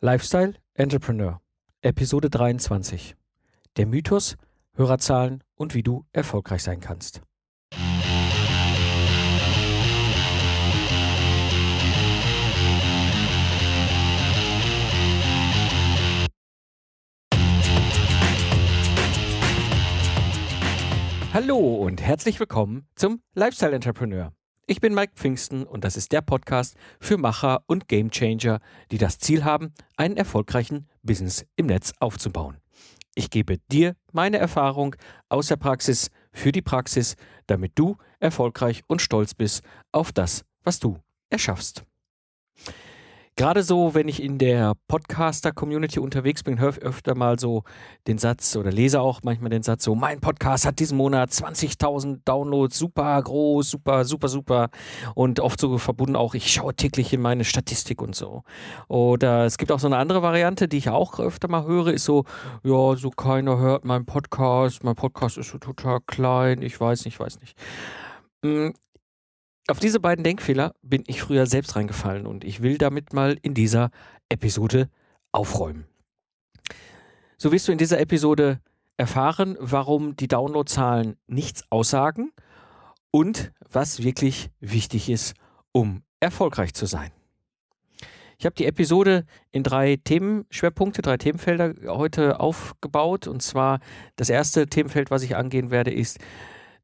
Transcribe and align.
Lifestyle 0.00 0.54
Entrepreneur, 0.74 1.40
Episode 1.82 2.30
23. 2.30 3.16
Der 3.76 3.84
Mythos, 3.84 4.36
Hörerzahlen 4.74 5.42
und 5.56 5.74
wie 5.74 5.82
du 5.82 6.04
erfolgreich 6.12 6.62
sein 6.62 6.78
kannst. 6.78 7.20
Hallo 21.32 21.58
und 21.58 22.00
herzlich 22.00 22.38
willkommen 22.38 22.86
zum 22.94 23.20
Lifestyle 23.34 23.72
Entrepreneur. 23.72 24.32
Ich 24.70 24.82
bin 24.82 24.92
Mike 24.92 25.14
Pfingsten 25.14 25.64
und 25.64 25.82
das 25.82 25.96
ist 25.96 26.12
der 26.12 26.20
Podcast 26.20 26.76
für 27.00 27.16
Macher 27.16 27.62
und 27.68 27.88
Gamechanger, 27.88 28.60
die 28.90 28.98
das 28.98 29.18
Ziel 29.18 29.42
haben, 29.42 29.72
einen 29.96 30.18
erfolgreichen 30.18 30.86
Business 31.02 31.46
im 31.56 31.68
Netz 31.68 31.94
aufzubauen. 32.00 32.58
Ich 33.14 33.30
gebe 33.30 33.56
dir 33.72 33.96
meine 34.12 34.36
Erfahrung 34.36 34.94
aus 35.30 35.46
der 35.46 35.56
Praxis 35.56 36.10
für 36.32 36.52
die 36.52 36.60
Praxis, 36.60 37.16
damit 37.46 37.78
du 37.78 37.96
erfolgreich 38.20 38.82
und 38.88 39.00
stolz 39.00 39.32
bist 39.32 39.64
auf 39.90 40.12
das, 40.12 40.44
was 40.64 40.78
du 40.78 40.98
erschaffst. 41.30 41.84
Gerade 43.38 43.62
so, 43.62 43.94
wenn 43.94 44.08
ich 44.08 44.20
in 44.20 44.38
der 44.38 44.72
Podcaster-Community 44.88 46.00
unterwegs 46.00 46.42
bin, 46.42 46.58
höre 46.58 46.70
ich 46.70 46.82
öfter 46.82 47.14
mal 47.14 47.38
so 47.38 47.62
den 48.08 48.18
Satz 48.18 48.56
oder 48.56 48.72
lese 48.72 49.00
auch 49.00 49.20
manchmal 49.22 49.50
den 49.50 49.62
Satz 49.62 49.84
so, 49.84 49.94
mein 49.94 50.20
Podcast 50.20 50.66
hat 50.66 50.80
diesen 50.80 50.98
Monat 50.98 51.30
20.000 51.30 52.22
Downloads, 52.24 52.76
super 52.76 53.22
groß, 53.22 53.70
super, 53.70 54.04
super, 54.04 54.26
super 54.26 54.70
und 55.14 55.38
oft 55.38 55.60
so 55.60 55.78
verbunden 55.78 56.16
auch, 56.16 56.34
ich 56.34 56.52
schaue 56.52 56.74
täglich 56.74 57.12
in 57.12 57.20
meine 57.20 57.44
Statistik 57.44 58.02
und 58.02 58.16
so. 58.16 58.42
Oder 58.88 59.44
es 59.44 59.56
gibt 59.56 59.70
auch 59.70 59.78
so 59.78 59.86
eine 59.86 59.98
andere 59.98 60.20
Variante, 60.20 60.66
die 60.66 60.78
ich 60.78 60.90
auch 60.90 61.20
öfter 61.20 61.46
mal 61.46 61.64
höre, 61.64 61.92
ist 61.92 62.06
so, 62.06 62.24
ja, 62.64 62.96
so 62.96 63.10
keiner 63.10 63.56
hört 63.58 63.84
meinen 63.84 64.04
Podcast, 64.04 64.82
mein 64.82 64.96
Podcast 64.96 65.38
ist 65.38 65.50
so 65.50 65.58
total 65.58 66.00
klein, 66.08 66.60
ich 66.60 66.80
weiß 66.80 67.04
nicht, 67.04 67.14
ich 67.14 67.20
weiß 67.20 67.38
nicht. 67.38 67.56
Auf 69.70 69.80
diese 69.80 70.00
beiden 70.00 70.24
Denkfehler 70.24 70.74
bin 70.80 71.04
ich 71.06 71.20
früher 71.20 71.44
selbst 71.44 71.76
reingefallen 71.76 72.26
und 72.26 72.42
ich 72.42 72.62
will 72.62 72.78
damit 72.78 73.12
mal 73.12 73.36
in 73.42 73.52
dieser 73.52 73.90
Episode 74.30 74.88
aufräumen. 75.30 75.84
So 77.36 77.52
wirst 77.52 77.68
du 77.68 77.72
in 77.72 77.78
dieser 77.78 78.00
Episode 78.00 78.60
erfahren, 78.96 79.58
warum 79.60 80.16
die 80.16 80.26
Downloadzahlen 80.26 81.18
nichts 81.26 81.64
aussagen 81.68 82.32
und 83.10 83.52
was 83.70 84.02
wirklich 84.02 84.48
wichtig 84.58 85.10
ist, 85.10 85.34
um 85.72 86.02
erfolgreich 86.18 86.72
zu 86.72 86.86
sein. 86.86 87.12
Ich 88.38 88.46
habe 88.46 88.54
die 88.54 88.64
Episode 88.64 89.26
in 89.50 89.64
drei 89.64 89.96
Themenschwerpunkte, 90.02 91.02
drei 91.02 91.18
Themenfelder 91.18 91.74
heute 91.88 92.40
aufgebaut. 92.40 93.26
Und 93.26 93.42
zwar 93.42 93.80
das 94.16 94.30
erste 94.30 94.66
Themenfeld, 94.66 95.10
was 95.10 95.22
ich 95.22 95.36
angehen 95.36 95.70
werde, 95.70 95.92
ist 95.92 96.18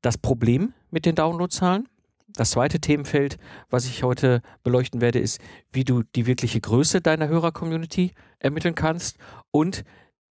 das 0.02 0.18
Problem 0.18 0.74
mit 0.90 1.06
den 1.06 1.14
Downloadzahlen. 1.14 1.88
Das 2.34 2.50
zweite 2.50 2.80
Themenfeld, 2.80 3.38
was 3.70 3.86
ich 3.86 4.02
heute 4.02 4.42
beleuchten 4.64 5.00
werde, 5.00 5.20
ist, 5.20 5.40
wie 5.72 5.84
du 5.84 6.02
die 6.02 6.27
wirkliche 6.27 6.60
Größe 6.60 7.00
deiner 7.00 7.28
Hörer-Community 7.28 8.12
ermitteln 8.40 8.74
kannst. 8.74 9.18
Und 9.52 9.84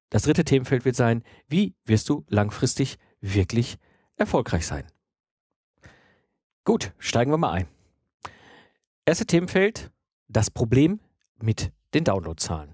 das 0.09 0.23
dritte 0.23 0.43
Themenfeld 0.43 0.83
wird 0.83 0.97
sein, 0.97 1.23
wie 1.47 1.75
wirst 1.85 2.09
du 2.09 2.25
langfristig 2.27 2.97
wirklich 3.21 3.77
erfolgreich 4.17 4.67
sein. 4.67 4.85
Gut, 6.65 6.93
steigen 6.97 7.31
wir 7.31 7.37
mal 7.37 7.51
ein. 7.51 7.67
Erste 9.05 9.25
Themenfeld, 9.25 9.91
das 10.27 10.51
Problem 10.51 10.99
mit 11.41 11.71
den 11.93 12.03
Downloadzahlen. 12.03 12.72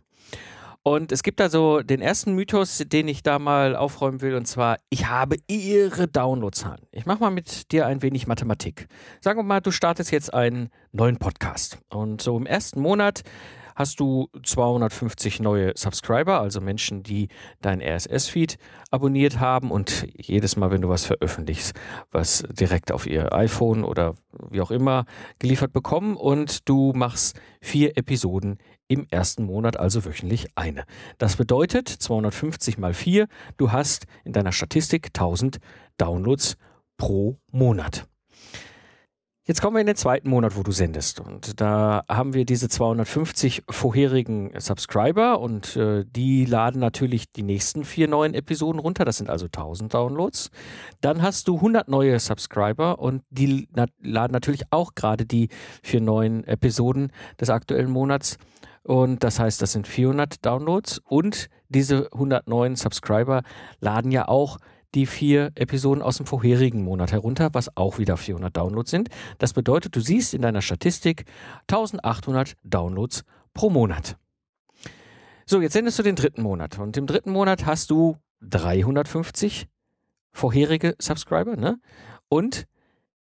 Und 0.90 1.12
es 1.12 1.22
gibt 1.22 1.40
da 1.40 1.52
so 1.52 1.82
den 1.82 2.02
ersten 2.02 2.34
Mythos, 2.34 2.84
den 2.88 3.08
ich 3.08 3.22
da 3.22 3.38
mal 3.38 3.76
aufräumen 3.76 4.22
will, 4.22 4.34
und 4.34 4.48
zwar, 4.48 4.78
ich 4.90 5.06
habe 5.06 5.36
ihre 5.48 6.08
Downloadzahlen. 6.08 6.82
Ich 6.92 7.06
mache 7.06 7.20
mal 7.20 7.30
mit 7.30 7.72
dir 7.72 7.86
ein 7.86 8.02
wenig 8.02 8.26
Mathematik. 8.26 8.88
Sagen 9.22 9.38
wir 9.38 9.44
mal, 9.44 9.62
du 9.62 9.70
startest 9.70 10.12
jetzt 10.12 10.34
einen 10.34 10.72
neuen 10.92 11.18
Podcast. 11.18 11.78
Und 11.90 12.24
so 12.24 12.36
im 12.36 12.48
ersten 12.48 12.82
Monat 12.82 13.22
hast 13.80 14.02
du 14.02 14.28
250 14.44 15.40
neue 15.40 15.72
Subscriber, 15.74 16.42
also 16.42 16.60
Menschen, 16.60 17.02
die 17.02 17.30
dein 17.62 17.82
RSS-Feed 17.82 18.58
abonniert 18.92 19.40
haben 19.40 19.72
und 19.72 20.06
jedes 20.18 20.58
Mal, 20.58 20.70
wenn 20.70 20.82
du 20.82 20.90
was 20.90 21.06
veröffentlichst, 21.06 21.74
was 22.12 22.44
direkt 22.52 22.92
auf 22.92 23.08
ihr 23.08 23.34
iPhone 23.34 23.86
oder 23.86 24.16
wie 24.52 24.60
auch 24.60 24.72
immer 24.72 25.06
geliefert 25.40 25.72
bekommen 25.72 26.18
und 26.18 26.68
du 26.68 26.92
machst 26.94 27.40
vier 27.62 27.98
Episoden 27.98 28.58
im 28.90 29.08
ersten 29.10 29.46
Monat, 29.46 29.80
also 29.80 30.04
wöchentlich 30.04 30.48
eine. 30.56 30.84
Das 31.18 31.38
bedeutet 31.38 31.88
250 31.88 32.80
mal 32.80 32.94
4, 32.94 33.28
du 33.56 33.72
hast 33.72 34.08
in 34.26 34.34
deiner 34.34 34.52
Statistik 34.52 35.08
1000 35.08 35.60
Downloads 35.98 36.58
pro 36.98 37.38
Monat. 37.50 38.10
Jetzt 39.50 39.64
kommen 39.64 39.78
wir 39.78 39.82
in 39.82 39.88
den 39.88 39.96
zweiten 39.96 40.30
Monat, 40.30 40.56
wo 40.56 40.62
du 40.62 40.72
sendest. 40.72 41.20
Und 41.20 41.60
da 41.60 42.04
haben 42.08 42.36
wir 42.36 42.46
diese 42.46 42.70
250 42.70 43.64
vorherigen 43.68 44.52
Subscriber 44.60 45.40
und 45.40 45.76
äh, 45.76 46.06
die 46.06 46.46
laden 46.46 46.80
natürlich 46.80 47.32
die 47.32 47.42
nächsten 47.42 47.84
vier 47.84 48.08
neuen 48.08 48.36
Episoden 48.36 48.80
runter. 48.80 49.06
Das 49.06 49.18
sind 49.18 49.28
also 49.28 49.48
1000 49.48 49.92
Downloads. 49.92 50.52
Dann 51.02 51.24
hast 51.24 51.48
du 51.48 51.56
100 51.56 51.88
neue 51.88 52.20
Subscriber 52.20 53.00
und 53.00 53.24
die 53.32 53.68
na 53.74 53.88
laden 54.04 54.34
natürlich 54.34 54.66
auch 54.70 54.94
gerade 54.94 55.26
die 55.26 55.50
vier 55.82 56.02
neuen 56.02 56.44
Episoden 56.44 57.12
des 57.42 57.50
aktuellen 57.50 57.90
Monats. 57.90 58.38
Und 58.84 59.24
das 59.24 59.40
heißt, 59.40 59.64
das 59.64 59.72
sind 59.72 59.88
400 59.88 60.46
Downloads 60.46 61.02
und 61.06 61.50
diese 61.70 62.08
109 62.14 62.76
Subscriber 62.76 63.42
laden 63.80 64.12
ja 64.12 64.28
auch 64.28 64.60
die 64.96 65.06
vier 65.06 65.52
Episoden 65.56 66.02
aus 66.02 66.18
dem 66.18 66.26
vorherigen 66.26 66.84
Monat 66.84 67.12
herunter, 67.12 67.50
was 67.54 67.76
auch 67.78 68.00
wieder 68.00 68.18
400 68.18 68.56
Downloads 68.56 68.92
sind. 68.92 69.10
Das 69.38 69.54
bedeutet, 69.54 69.96
du 69.96 70.00
siehst 70.00 70.34
in 70.34 70.42
deiner 70.42 70.62
Statistik 70.62 71.26
1800 71.68 72.56
Downloads 72.64 73.24
pro 73.54 73.70
Monat. 73.70 74.18
So, 75.46 75.62
jetzt 75.62 75.74
sendest 75.74 75.98
du 76.00 76.04
den 76.04 76.16
dritten 76.16 76.42
Monat 76.42 76.78
und 76.80 76.96
im 76.98 77.08
dritten 77.08 77.32
Monat 77.32 77.66
hast 77.66 77.90
du 77.90 78.18
350 78.42 79.68
vorherige 80.32 80.96
Subscriber 81.00 81.56
ne? 81.56 81.80
und 82.28 82.68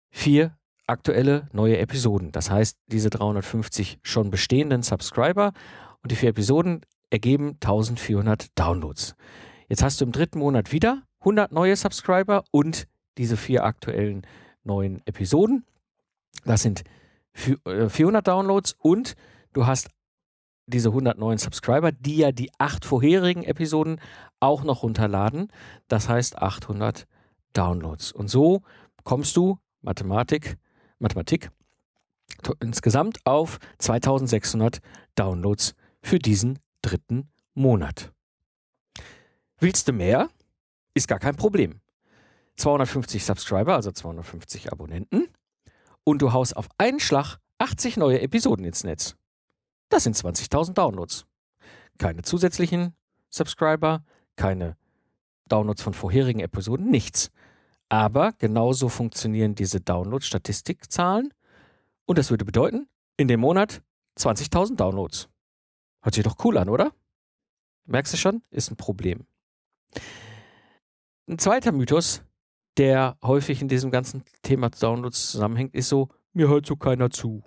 vier 0.09 0.57
aktuelle 0.87 1.47
neue 1.51 1.77
Episoden. 1.77 2.31
Das 2.31 2.49
heißt, 2.49 2.77
diese 2.87 3.09
350 3.09 3.99
schon 4.01 4.31
bestehenden 4.31 4.81
Subscriber 4.81 5.53
und 6.01 6.11
die 6.11 6.15
vier 6.15 6.29
Episoden 6.29 6.81
ergeben 7.09 7.57
1400 7.61 8.47
Downloads. 8.55 9.15
Jetzt 9.69 9.83
hast 9.83 10.01
du 10.01 10.05
im 10.05 10.11
dritten 10.11 10.39
Monat 10.39 10.71
wieder 10.71 11.03
100 11.19 11.51
neue 11.51 11.75
Subscriber 11.75 12.43
und 12.51 12.87
diese 13.17 13.37
vier 13.37 13.63
aktuellen 13.63 14.25
neuen 14.63 15.01
Episoden. 15.05 15.65
Das 16.45 16.61
sind 16.61 16.83
400 17.33 18.21
äh, 18.21 18.23
Downloads 18.23 18.75
und 18.79 19.15
du 19.53 19.65
hast 19.65 19.89
diese 20.67 20.89
100 20.89 21.17
neuen 21.17 21.37
Subscriber, 21.37 21.91
die 21.91 22.17
ja 22.17 22.31
die 22.31 22.51
acht 22.57 22.85
vorherigen 22.85 23.43
Episoden 23.43 24.01
auch 24.39 24.63
noch 24.63 24.83
runterladen. 24.83 25.51
Das 25.87 26.09
heißt 26.09 26.37
800 26.37 27.07
Downloads. 27.53 28.11
Und 28.11 28.27
so 28.29 28.63
kommst 29.03 29.35
du, 29.37 29.57
Mathematik, 29.81 30.57
Mathematik, 30.99 31.49
insgesamt 32.59 33.19
auf 33.25 33.59
2600 33.79 34.79
Downloads 35.15 35.73
für 36.01 36.19
diesen 36.19 36.59
dritten 36.81 37.29
Monat. 37.53 38.11
Willst 39.59 39.87
du 39.87 39.93
mehr? 39.93 40.29
Ist 40.97 41.07
gar 41.07 41.19
kein 41.19 41.35
Problem. 41.35 41.79
250 42.55 43.23
Subscriber, 43.23 43.75
also 43.75 43.91
250 43.91 44.71
Abonnenten. 44.71 45.27
Und 46.03 46.23
du 46.23 46.33
haust 46.33 46.57
auf 46.57 46.69
einen 46.79 46.99
Schlag 46.99 47.37
80 47.59 47.97
neue 47.97 48.19
Episoden 48.19 48.65
ins 48.65 48.83
Netz. 48.83 49.15
Das 49.89 50.05
sind 50.05 50.15
20.000 50.15 50.73
Downloads. 50.73 51.27
Keine 51.99 52.23
zusätzlichen 52.23 52.95
Subscriber, 53.29 54.05
keine 54.37 54.75
Downloads 55.47 55.83
von 55.83 55.93
vorherigen 55.93 56.39
Episoden, 56.39 56.89
nichts. 56.89 57.29
Aber 57.89 58.31
genauso 58.39 58.89
funktionieren 58.89 59.53
diese 59.53 59.79
Download-Statistikzahlen. 59.79 61.31
Und 62.07 62.17
das 62.17 62.31
würde 62.31 62.43
bedeuten, 62.43 62.87
in 63.17 63.27
dem 63.27 63.41
Monat 63.41 63.83
20.000 64.17 64.77
Downloads. 64.77 65.29
Hört 66.01 66.15
sich 66.15 66.23
doch 66.23 66.43
cool 66.43 66.57
an, 66.57 66.69
oder? 66.69 66.91
Merkst 67.85 68.13
du 68.13 68.17
schon? 68.17 68.41
Ist 68.49 68.71
ein 68.71 68.77
Problem. 68.77 69.27
Ein 71.29 71.39
zweiter 71.39 71.73
Mythos, 71.73 72.23
der 72.77 73.17
häufig 73.21 73.61
in 73.61 73.67
diesem 73.67 73.91
ganzen 73.91 74.23
Thema 74.43 74.69
Downloads 74.69 75.31
zusammenhängt, 75.31 75.75
ist 75.75 75.89
so, 75.89 76.07
mir 76.31 76.47
hört 76.47 76.65
so 76.65 76.77
keiner 76.77 77.09
zu. 77.09 77.43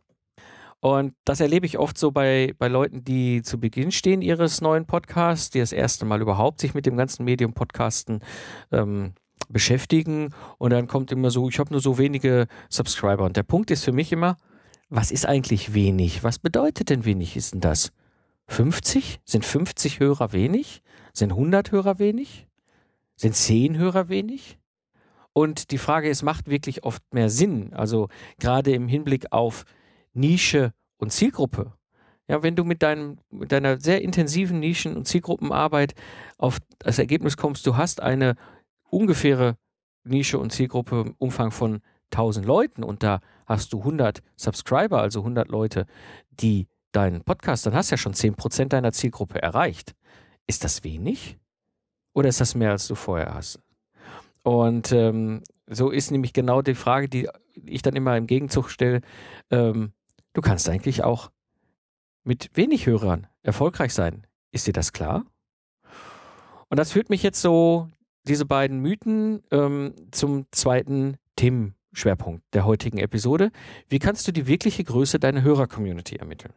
Und 0.80 1.14
das 1.24 1.40
erlebe 1.40 1.64
ich 1.64 1.78
oft 1.78 1.96
so 1.96 2.10
bei, 2.10 2.54
bei 2.58 2.68
Leuten, 2.68 3.04
die 3.04 3.40
zu 3.40 3.58
Beginn 3.58 3.90
stehen 3.90 4.20
ihres 4.20 4.60
neuen 4.60 4.84
Podcasts, 4.84 5.48
die 5.48 5.60
das 5.60 5.72
erste 5.72 6.04
Mal 6.04 6.20
überhaupt 6.20 6.60
sich 6.60 6.74
mit 6.74 6.84
dem 6.84 6.98
ganzen 6.98 7.24
Medium 7.24 7.54
Podcasten 7.54 8.20
ähm, 8.70 9.14
beschäftigen. 9.48 10.34
Und 10.58 10.70
dann 10.74 10.86
kommt 10.86 11.10
immer 11.10 11.30
so, 11.30 11.48
ich 11.48 11.58
habe 11.58 11.72
nur 11.72 11.80
so 11.80 11.96
wenige 11.96 12.48
Subscriber. 12.68 13.24
Und 13.24 13.38
der 13.38 13.44
Punkt 13.44 13.70
ist 13.70 13.84
für 13.84 13.92
mich 13.92 14.12
immer, 14.12 14.36
was 14.90 15.10
ist 15.10 15.24
eigentlich 15.24 15.72
wenig? 15.72 16.22
Was 16.22 16.38
bedeutet 16.38 16.90
denn 16.90 17.06
wenig 17.06 17.34
ist 17.34 17.54
denn 17.54 17.60
das? 17.60 17.92
50? 18.48 19.20
Sind 19.24 19.46
50 19.46 20.00
Hörer 20.00 20.34
wenig? 20.34 20.82
Sind 21.14 21.30
100 21.30 21.72
Hörer 21.72 21.98
wenig? 21.98 22.46
Sind 23.20 23.36
10 23.36 23.76
Hörer 23.76 24.08
wenig? 24.08 24.58
Und 25.34 25.72
die 25.72 25.76
Frage 25.76 26.08
ist, 26.08 26.22
macht 26.22 26.48
wirklich 26.48 26.84
oft 26.84 27.02
mehr 27.12 27.28
Sinn? 27.28 27.74
Also 27.74 28.08
gerade 28.38 28.72
im 28.72 28.88
Hinblick 28.88 29.30
auf 29.30 29.66
Nische 30.14 30.72
und 30.96 31.12
Zielgruppe. 31.12 31.74
Ja, 32.28 32.42
wenn 32.42 32.56
du 32.56 32.64
mit, 32.64 32.82
deinem, 32.82 33.18
mit 33.30 33.52
deiner 33.52 33.78
sehr 33.78 34.00
intensiven 34.00 34.58
Nischen- 34.58 34.96
und 34.96 35.06
Zielgruppenarbeit 35.06 35.92
auf 36.38 36.60
das 36.78 36.98
Ergebnis 36.98 37.36
kommst, 37.36 37.66
du 37.66 37.76
hast 37.76 38.00
eine 38.00 38.36
ungefähre 38.88 39.58
Nische 40.02 40.38
und 40.38 40.50
Zielgruppe 40.50 41.02
im 41.02 41.14
Umfang 41.18 41.50
von 41.50 41.82
1000 42.12 42.46
Leuten 42.46 42.82
und 42.82 43.02
da 43.02 43.20
hast 43.44 43.74
du 43.74 43.80
100 43.80 44.22
Subscriber, 44.36 45.02
also 45.02 45.20
100 45.20 45.48
Leute, 45.48 45.84
die 46.30 46.68
deinen 46.92 47.22
Podcast, 47.22 47.66
dann 47.66 47.74
hast 47.74 47.90
du 47.90 47.96
ja 47.96 47.98
schon 47.98 48.14
10% 48.14 48.68
deiner 48.68 48.92
Zielgruppe 48.92 49.42
erreicht. 49.42 49.94
Ist 50.46 50.64
das 50.64 50.84
wenig? 50.84 51.39
Oder 52.12 52.28
ist 52.28 52.40
das 52.40 52.54
mehr, 52.54 52.72
als 52.72 52.88
du 52.88 52.94
vorher 52.94 53.34
hast? 53.34 53.60
Und 54.42 54.92
ähm, 54.92 55.42
so 55.66 55.90
ist 55.90 56.10
nämlich 56.10 56.32
genau 56.32 56.62
die 56.62 56.74
Frage, 56.74 57.08
die 57.08 57.28
ich 57.64 57.82
dann 57.82 57.94
immer 57.94 58.16
im 58.16 58.26
Gegenzug 58.26 58.70
stelle. 58.70 59.00
Ähm, 59.50 59.92
du 60.32 60.40
kannst 60.40 60.68
eigentlich 60.68 61.04
auch 61.04 61.30
mit 62.24 62.50
wenig 62.54 62.86
Hörern 62.86 63.26
erfolgreich 63.42 63.94
sein. 63.94 64.26
Ist 64.50 64.66
dir 64.66 64.72
das 64.72 64.92
klar? 64.92 65.24
Und 66.68 66.78
das 66.78 66.92
führt 66.92 67.10
mich 67.10 67.22
jetzt 67.22 67.40
so, 67.40 67.88
diese 68.24 68.46
beiden 68.46 68.80
Mythen, 68.80 69.42
ähm, 69.50 69.94
zum 70.10 70.46
zweiten 70.50 71.16
Themenschwerpunkt 71.36 72.42
der 72.52 72.64
heutigen 72.64 72.98
Episode. 72.98 73.50
Wie 73.88 73.98
kannst 73.98 74.28
du 74.28 74.32
die 74.32 74.46
wirkliche 74.46 74.84
Größe 74.84 75.18
deiner 75.18 75.42
Hörer-Community 75.42 76.16
ermitteln? 76.16 76.52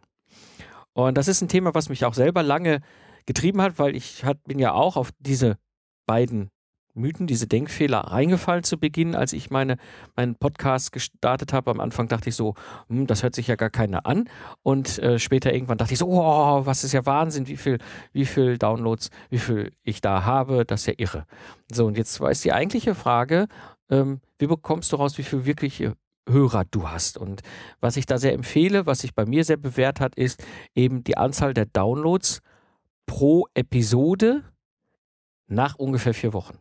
Und 0.94 1.18
das 1.18 1.28
ist 1.28 1.42
ein 1.42 1.48
Thema, 1.48 1.74
was 1.74 1.90
mich 1.90 2.06
auch 2.06 2.14
selber 2.14 2.44
lange 2.44 2.82
getrieben 3.26 3.62
hat, 3.62 3.80
weil 3.80 3.96
ich 3.96 4.24
hat, 4.26 4.44
bin 4.44 4.60
ja 4.60 4.74
auch 4.74 4.98
auf 4.98 5.12
diese 5.20 5.58
beiden 6.06 6.50
Mythen, 6.96 7.26
diese 7.26 7.48
Denkfehler 7.48 8.00
reingefallen 8.00 8.64
zu 8.64 8.78
Beginn, 8.78 9.16
als 9.16 9.34
ich 9.34 9.50
meine, 9.50 9.78
meinen 10.16 10.36
Podcast 10.36 10.92
gestartet 10.92 11.52
habe. 11.52 11.72
Am 11.72 11.80
Anfang 11.80 12.08
dachte 12.08 12.30
ich 12.30 12.36
so, 12.36 12.54
hm, 12.88 13.08
das 13.08 13.24
hört 13.24 13.34
sich 13.34 13.48
ja 13.48 13.56
gar 13.56 13.72
keiner 13.72 14.06
an. 14.06 14.30
Und 14.62 15.00
äh, 15.00 15.18
später 15.18 15.54
irgendwann 15.54 15.78
dachte 15.78 15.94
ich 15.94 16.00
so, 16.00 16.08
oh, 16.08 16.66
was 16.66 16.84
ist 16.84 16.94
ja 16.94 17.06
Wahnsinn, 17.06 17.48
wie 17.48 17.58
viel, 17.58 17.80
wie 18.12 18.26
viel 18.26 18.58
Downloads, 18.58 19.10
wie 19.30 19.40
viel 19.40 19.72
ich 19.84 20.02
da 20.02 20.24
habe, 20.24 20.66
das 20.66 20.82
ist 20.82 20.88
ja 20.88 20.94
irre. 20.98 21.26
So, 21.72 21.86
und 21.86 21.98
jetzt 21.98 22.22
es 22.22 22.42
die 22.42 22.54
eigentliche 22.54 22.94
Frage, 22.94 23.48
ähm, 23.90 24.22
wie 24.38 24.48
bekommst 24.48 24.92
du 24.92 24.98
raus, 24.98 25.18
wie 25.18 25.24
viel 25.24 25.46
wirkliche 25.46 25.96
Hörer 26.30 26.64
du 26.70 26.88
hast. 26.88 27.18
Und 27.18 27.42
was 27.82 27.98
ich 27.98 28.06
da 28.06 28.18
sehr 28.18 28.34
empfehle, 28.34 28.86
was 28.86 29.00
sich 29.00 29.16
bei 29.16 29.26
mir 29.26 29.44
sehr 29.44 29.58
bewährt 29.58 30.00
hat, 30.00 30.16
ist 30.16 30.44
eben 30.76 31.04
die 31.04 31.18
Anzahl 31.18 31.54
der 31.54 31.66
Downloads 31.66 32.42
pro 33.06 33.48
Episode 33.54 34.44
nach 35.48 35.76
ungefähr 35.76 36.14
vier 36.14 36.34
Wochen. 36.34 36.58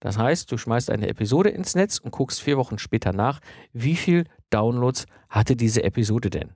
Das 0.00 0.16
heißt, 0.16 0.50
du 0.50 0.56
schmeißt 0.56 0.90
eine 0.90 1.08
Episode 1.08 1.50
ins 1.50 1.74
Netz 1.74 1.98
und 1.98 2.10
guckst 2.10 2.40
vier 2.40 2.56
Wochen 2.56 2.78
später 2.78 3.12
nach, 3.12 3.40
wie 3.72 3.96
viel 3.96 4.24
Downloads 4.48 5.06
hatte 5.28 5.56
diese 5.56 5.82
Episode 5.84 6.30
denn. 6.30 6.52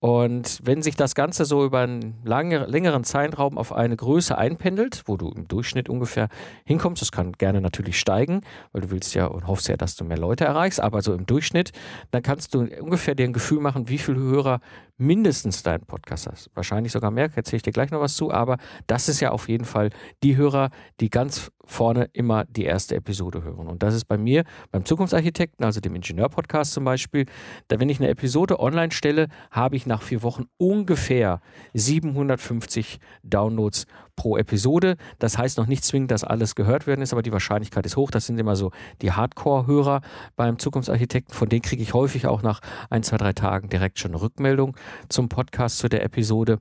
Und 0.00 0.60
wenn 0.62 0.80
sich 0.80 0.96
das 0.96 1.14
Ganze 1.14 1.44
so 1.44 1.62
über 1.62 1.80
einen 1.80 2.22
lange, 2.24 2.64
längeren 2.64 3.04
Zeitraum 3.04 3.58
auf 3.58 3.74
eine 3.74 3.96
Größe 3.96 4.36
einpendelt, 4.36 5.02
wo 5.04 5.18
du 5.18 5.30
im 5.30 5.46
Durchschnitt 5.46 5.90
ungefähr 5.90 6.28
hinkommst, 6.64 7.02
das 7.02 7.12
kann 7.12 7.32
gerne 7.32 7.60
natürlich 7.60 8.00
steigen, 8.00 8.40
weil 8.72 8.80
du 8.80 8.90
willst 8.90 9.14
ja 9.14 9.26
und 9.26 9.46
hoffst 9.46 9.68
ja, 9.68 9.76
dass 9.76 9.96
du 9.96 10.04
mehr 10.04 10.16
Leute 10.16 10.46
erreichst, 10.46 10.80
aber 10.80 11.02
so 11.02 11.12
im 11.12 11.26
Durchschnitt, 11.26 11.72
dann 12.12 12.22
kannst 12.22 12.54
du 12.54 12.60
ungefähr 12.80 13.14
dir 13.14 13.24
ein 13.24 13.34
Gefühl 13.34 13.60
machen, 13.60 13.90
wie 13.90 13.98
viele 13.98 14.18
Hörer 14.20 14.60
mindestens 15.00 15.62
dein 15.62 15.80
Podcast 15.80 16.26
hast. 16.26 16.50
Wahrscheinlich 16.54 16.92
sogar 16.92 17.10
mehr, 17.10 17.30
erzähle 17.34 17.56
ich 17.56 17.62
dir 17.62 17.72
gleich 17.72 17.90
noch 17.90 18.00
was 18.00 18.14
zu, 18.14 18.30
aber 18.30 18.58
das 18.86 19.08
ist 19.08 19.20
ja 19.20 19.30
auf 19.30 19.48
jeden 19.48 19.64
Fall 19.64 19.90
die 20.22 20.36
Hörer, 20.36 20.70
die 21.00 21.10
ganz 21.10 21.50
vorne 21.64 22.10
immer 22.12 22.44
die 22.46 22.64
erste 22.64 22.96
Episode 22.96 23.42
hören. 23.42 23.68
Und 23.68 23.82
das 23.82 23.94
ist 23.94 24.04
bei 24.04 24.18
mir 24.18 24.44
beim 24.72 24.84
Zukunftsarchitekten, 24.84 25.64
also 25.64 25.80
dem 25.80 25.94
Ingenieur-Podcast 25.94 26.72
zum 26.72 26.84
Beispiel, 26.84 27.26
da 27.68 27.80
wenn 27.80 27.88
ich 27.88 28.00
eine 28.00 28.08
Episode 28.08 28.60
online 28.60 28.90
stelle, 28.92 29.28
habe 29.50 29.76
ich 29.76 29.86
nach 29.86 30.02
vier 30.02 30.22
Wochen 30.22 30.44
ungefähr 30.58 31.40
750 31.74 32.98
Downloads 33.22 33.86
pro 34.20 34.36
Episode. 34.36 34.98
Das 35.18 35.38
heißt 35.38 35.56
noch 35.56 35.66
nicht 35.66 35.82
zwingend, 35.82 36.10
dass 36.10 36.24
alles 36.24 36.54
gehört 36.54 36.86
werden 36.86 37.00
ist, 37.00 37.14
aber 37.14 37.22
die 37.22 37.32
Wahrscheinlichkeit 37.32 37.86
ist 37.86 37.96
hoch. 37.96 38.10
Das 38.10 38.26
sind 38.26 38.38
immer 38.38 38.54
so 38.54 38.70
die 39.00 39.12
Hardcore-Hörer 39.12 40.02
beim 40.36 40.58
Zukunftsarchitekten. 40.58 41.34
Von 41.34 41.48
denen 41.48 41.62
kriege 41.62 41.82
ich 41.82 41.94
häufig 41.94 42.26
auch 42.26 42.42
nach 42.42 42.60
ein, 42.90 43.02
zwei, 43.02 43.16
drei 43.16 43.32
Tagen 43.32 43.70
direkt 43.70 43.98
schon 43.98 44.10
eine 44.10 44.20
Rückmeldung 44.20 44.76
zum 45.08 45.30
Podcast, 45.30 45.78
zu 45.78 45.88
der 45.88 46.04
Episode. 46.04 46.58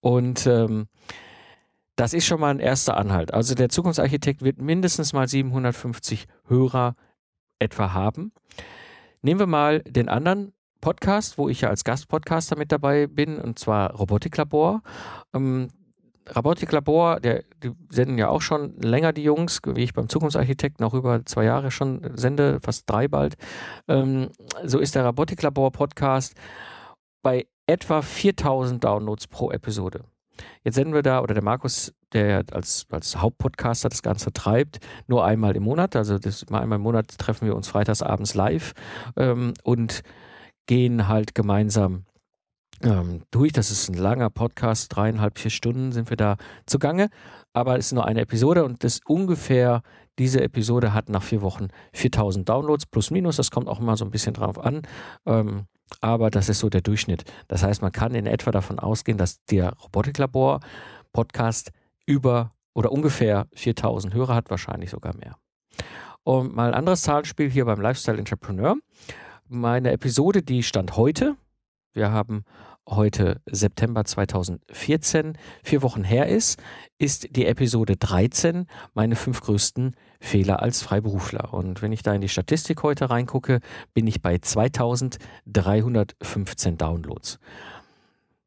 Und 0.00 0.46
ähm, 0.46 0.86
das 1.96 2.14
ist 2.14 2.24
schon 2.24 2.40
mal 2.40 2.48
ein 2.48 2.60
erster 2.60 2.96
Anhalt. 2.96 3.34
Also 3.34 3.54
der 3.54 3.68
Zukunftsarchitekt 3.68 4.40
wird 4.40 4.58
mindestens 4.58 5.12
mal 5.12 5.28
750 5.28 6.28
Hörer 6.48 6.96
etwa 7.58 7.92
haben. 7.92 8.32
Nehmen 9.20 9.38
wir 9.38 9.46
mal 9.46 9.80
den 9.80 10.08
anderen 10.08 10.54
Podcast, 10.80 11.36
wo 11.36 11.50
ich 11.50 11.60
ja 11.60 11.68
als 11.68 11.84
Gastpodcaster 11.84 12.56
mit 12.56 12.72
dabei 12.72 13.06
bin, 13.06 13.38
und 13.38 13.58
zwar 13.58 13.90
Robotiklabor. 13.96 14.80
Ähm, 15.34 15.68
Robotiklabor, 16.34 17.20
der, 17.20 17.44
die 17.62 17.72
senden 17.90 18.18
ja 18.18 18.28
auch 18.28 18.42
schon 18.42 18.76
länger 18.80 19.12
die 19.12 19.22
Jungs, 19.24 19.60
wie 19.66 19.82
ich 19.82 19.92
beim 19.92 20.08
Zukunftsarchitekten 20.08 20.84
auch 20.84 20.94
über 20.94 21.24
zwei 21.26 21.44
Jahre 21.44 21.70
schon 21.70 22.12
sende, 22.14 22.60
fast 22.60 22.88
drei 22.88 23.08
bald. 23.08 23.34
Ähm, 23.88 24.28
so 24.64 24.78
ist 24.78 24.94
der 24.94 25.04
Robotiklabor-Podcast 25.06 26.34
bei 27.22 27.46
etwa 27.66 28.02
4000 28.02 28.82
Downloads 28.82 29.26
pro 29.26 29.50
Episode. 29.50 30.04
Jetzt 30.64 30.76
senden 30.76 30.94
wir 30.94 31.02
da, 31.02 31.20
oder 31.20 31.34
der 31.34 31.42
Markus, 31.42 31.92
der 32.12 32.44
als, 32.52 32.86
als 32.90 33.16
Hauptpodcaster 33.16 33.88
das 33.88 34.02
Ganze 34.02 34.32
treibt, 34.32 34.78
nur 35.06 35.24
einmal 35.24 35.56
im 35.56 35.64
Monat. 35.64 35.96
Also 35.96 36.18
das, 36.18 36.48
mal 36.50 36.60
einmal 36.60 36.76
im 36.76 36.82
Monat 36.82 37.18
treffen 37.18 37.46
wir 37.46 37.56
uns 37.56 37.68
freitagsabends 37.68 38.34
live 38.34 38.72
ähm, 39.16 39.54
und 39.62 40.02
gehen 40.66 41.08
halt 41.08 41.34
gemeinsam 41.34 42.04
ähm, 42.82 43.22
durch. 43.30 43.52
Das 43.52 43.70
ist 43.70 43.88
ein 43.88 43.94
langer 43.94 44.30
Podcast, 44.30 44.94
dreieinhalb, 44.94 45.38
vier 45.38 45.50
Stunden 45.50 45.92
sind 45.92 46.10
wir 46.10 46.16
da 46.16 46.36
zugange. 46.66 47.08
Aber 47.52 47.78
es 47.78 47.86
ist 47.86 47.92
nur 47.92 48.06
eine 48.06 48.22
Episode 48.22 48.64
und 48.64 48.84
das 48.84 49.00
ungefähr, 49.06 49.82
diese 50.18 50.42
Episode 50.42 50.94
hat 50.94 51.08
nach 51.08 51.22
vier 51.22 51.42
Wochen 51.42 51.68
4000 51.92 52.48
Downloads 52.48 52.86
plus 52.86 53.10
minus. 53.10 53.36
Das 53.36 53.50
kommt 53.50 53.68
auch 53.68 53.80
immer 53.80 53.96
so 53.96 54.04
ein 54.04 54.10
bisschen 54.10 54.34
drauf 54.34 54.58
an. 54.58 54.82
Ähm, 55.26 55.66
aber 56.00 56.30
das 56.30 56.48
ist 56.48 56.60
so 56.60 56.68
der 56.70 56.80
Durchschnitt. 56.80 57.24
Das 57.48 57.62
heißt, 57.62 57.82
man 57.82 57.92
kann 57.92 58.14
in 58.14 58.26
etwa 58.26 58.50
davon 58.50 58.78
ausgehen, 58.78 59.18
dass 59.18 59.44
der 59.44 59.74
Robotiklabor-Podcast 59.74 61.70
über 62.06 62.52
oder 62.74 62.90
ungefähr 62.92 63.46
4000 63.54 64.14
Hörer 64.14 64.34
hat, 64.34 64.50
wahrscheinlich 64.50 64.90
sogar 64.90 65.14
mehr. 65.16 65.36
Und 66.24 66.54
mal 66.54 66.68
ein 66.68 66.74
anderes 66.74 67.02
Zahlenspiel 67.02 67.50
hier 67.50 67.64
beim 67.64 67.80
Lifestyle 67.80 68.18
Entrepreneur. 68.18 68.76
Meine 69.48 69.92
Episode, 69.92 70.42
die 70.42 70.62
stand 70.62 70.96
heute. 70.96 71.36
Wir 71.92 72.10
haben 72.10 72.44
heute 72.88 73.40
September 73.50 74.04
2014, 74.04 75.38
vier 75.62 75.82
Wochen 75.82 76.04
her 76.04 76.26
ist, 76.26 76.62
ist 76.98 77.36
die 77.36 77.46
Episode 77.46 77.96
13 77.96 78.66
meine 78.94 79.16
fünf 79.16 79.40
größten 79.40 79.96
Fehler 80.20 80.62
als 80.62 80.82
Freiberufler. 80.82 81.52
Und 81.52 81.82
wenn 81.82 81.92
ich 81.92 82.02
da 82.02 82.14
in 82.14 82.20
die 82.20 82.28
Statistik 82.28 82.82
heute 82.82 83.10
reingucke, 83.10 83.60
bin 83.94 84.06
ich 84.06 84.22
bei 84.22 84.38
2315 84.38 86.78
Downloads. 86.78 87.38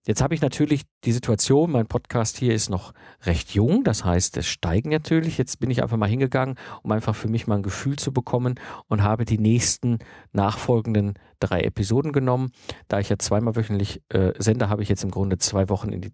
Jetzt 0.07 0.21
habe 0.21 0.35
ich 0.35 0.41
natürlich 0.41 0.83
die 1.03 1.11
Situation, 1.11 1.71
mein 1.71 1.87
Podcast 1.87 2.37
hier 2.37 2.53
ist 2.53 2.69
noch 2.69 2.93
recht 3.23 3.55
jung, 3.55 3.83
das 3.83 4.05
heißt, 4.05 4.37
es 4.37 4.45
steigen 4.45 4.89
natürlich. 4.89 5.39
Jetzt 5.39 5.59
bin 5.59 5.71
ich 5.71 5.81
einfach 5.81 5.97
mal 5.97 6.07
hingegangen, 6.07 6.55
um 6.83 6.91
einfach 6.91 7.15
für 7.15 7.27
mich 7.27 7.47
mal 7.47 7.55
ein 7.55 7.63
Gefühl 7.63 7.95
zu 7.95 8.13
bekommen 8.13 8.59
und 8.87 9.01
habe 9.01 9.25
die 9.25 9.39
nächsten 9.39 9.97
nachfolgenden 10.31 11.15
drei 11.39 11.61
Episoden 11.61 12.11
genommen. 12.11 12.51
Da 12.87 12.99
ich 12.99 13.09
ja 13.09 13.17
zweimal 13.17 13.55
wöchentlich 13.55 14.03
äh, 14.09 14.33
sende, 14.37 14.69
habe 14.69 14.83
ich 14.83 14.89
jetzt 14.89 15.03
im 15.03 15.09
Grunde 15.09 15.39
zwei 15.39 15.69
Wochen 15.69 15.89
in 15.89 16.01
die 16.01 16.13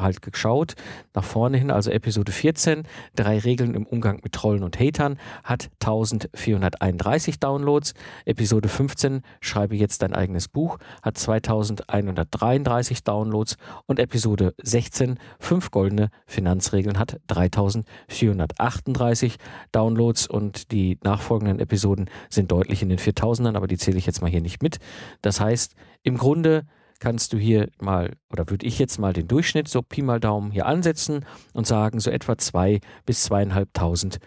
halt 0.00 0.22
geschaut, 0.22 0.74
nach 1.14 1.24
vorne 1.24 1.58
hin, 1.58 1.70
also 1.70 1.90
Episode 1.90 2.32
14, 2.32 2.84
drei 3.14 3.38
Regeln 3.38 3.74
im 3.74 3.86
Umgang 3.86 4.20
mit 4.22 4.32
Trollen 4.32 4.62
und 4.62 4.78
Hatern, 4.78 5.18
hat 5.44 5.70
1431 5.80 7.40
Downloads. 7.40 7.94
Episode 8.24 8.68
15, 8.68 9.22
schreibe 9.40 9.76
jetzt 9.76 10.02
dein 10.02 10.14
eigenes 10.14 10.48
Buch, 10.48 10.78
hat 11.02 11.18
2133 11.18 13.04
Downloads 13.04 13.56
und 13.86 13.98
Episode 13.98 14.54
16, 14.62 15.18
fünf 15.38 15.70
goldene 15.70 16.10
Finanzregeln, 16.26 16.98
hat 16.98 17.20
3438 17.28 19.36
Downloads 19.72 20.26
und 20.26 20.72
die 20.72 20.98
nachfolgenden 21.02 21.58
Episoden 21.58 22.08
sind 22.28 22.52
deutlich 22.52 22.82
in 22.82 22.88
den 22.88 22.98
4000ern, 22.98 23.56
aber 23.56 23.66
die 23.66 23.78
zähle 23.78 23.98
ich 23.98 24.06
jetzt 24.06 24.22
mal 24.22 24.30
hier 24.30 24.42
nicht 24.42 24.62
mit. 24.62 24.78
Das 25.22 25.40
heißt, 25.40 25.74
im 26.02 26.16
Grunde 26.16 26.66
kannst 27.00 27.32
du 27.32 27.38
hier 27.38 27.68
mal, 27.80 28.16
oder 28.32 28.48
würde 28.48 28.66
ich 28.66 28.78
jetzt 28.78 28.98
mal 28.98 29.12
den 29.12 29.26
Durchschnitt 29.26 29.68
so 29.68 29.82
Pi 29.82 30.02
mal 30.02 30.20
Daumen 30.20 30.52
hier 30.52 30.66
ansetzen 30.66 31.24
und 31.52 31.66
sagen, 31.66 31.98
so 31.98 32.10
etwa 32.10 32.38
zwei 32.38 32.80
bis 33.04 33.24
zweieinhalbtausend 33.24 34.20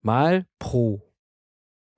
Mal 0.00 0.46
pro, 0.60 1.02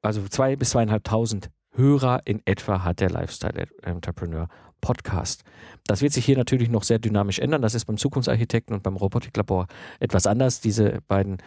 also 0.03 0.27
zwei 0.29 0.57
bis 0.57 0.71
zweieinhalbtausend 0.71 1.51
Hörer 1.73 2.23
in 2.25 2.43
etwa 2.47 2.83
hat 2.83 3.01
der 3.01 3.11
Lifestyle 3.11 3.69
Entrepreneur 3.83 4.49
Podcast. 4.81 5.45
Das 5.87 6.01
wird 6.01 6.13
sich 6.13 6.25
hier 6.25 6.37
natürlich 6.37 6.71
noch 6.71 6.83
sehr 6.83 6.99
dynamisch 6.99 7.39
ändern. 7.39 7.63
Das 7.63 7.75
ist 7.75 7.85
beim 7.85 7.99
Zukunftsarchitekten 7.99 8.75
und 8.75 8.83
beim 8.83 8.97
Robotiklabor 8.97 9.67
etwas 10.01 10.27
anders. 10.27 10.61
Diese 10.61 11.01
beiden 11.07 11.39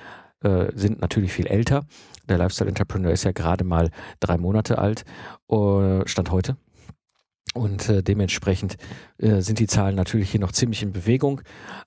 äh, 0.42 0.72
sind 0.76 1.02
natürlich 1.02 1.34
viel 1.34 1.48
älter. 1.48 1.86
Der 2.30 2.38
Lifestyle 2.38 2.70
Entrepreneur 2.70 3.12
ist 3.12 3.24
ja 3.24 3.32
gerade 3.32 3.64
mal 3.64 3.90
drei 4.20 4.38
Monate 4.38 4.78
alt, 4.78 5.04
uh, 5.50 6.06
Stand 6.06 6.32
heute. 6.32 6.56
Und 7.54 7.88
äh, 7.88 8.02
dementsprechend 8.02 8.78
äh, 9.20 9.42
sind 9.42 9.60
die 9.60 9.68
Zahlen 9.68 9.96
natürlich 9.96 10.32
hier 10.32 10.40
noch 10.40 10.52
ziemlich 10.52 10.82
in 10.82 10.92
Bewegung. 10.92 11.42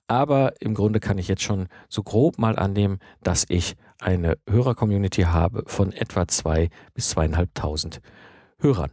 Aber 0.07 0.53
im 0.61 0.73
Grunde 0.73 0.99
kann 0.99 1.17
ich 1.17 1.27
jetzt 1.27 1.43
schon 1.43 1.67
so 1.89 2.03
grob 2.03 2.37
mal 2.37 2.57
annehmen, 2.57 2.99
dass 3.21 3.45
ich 3.49 3.75
eine 3.99 4.37
Hörer-Community 4.49 5.23
habe 5.23 5.63
von 5.67 5.91
etwa 5.91 6.27
zwei 6.27 6.69
bis 6.93 7.09
zweieinhalbtausend 7.09 7.99
Hörern. 8.59 8.91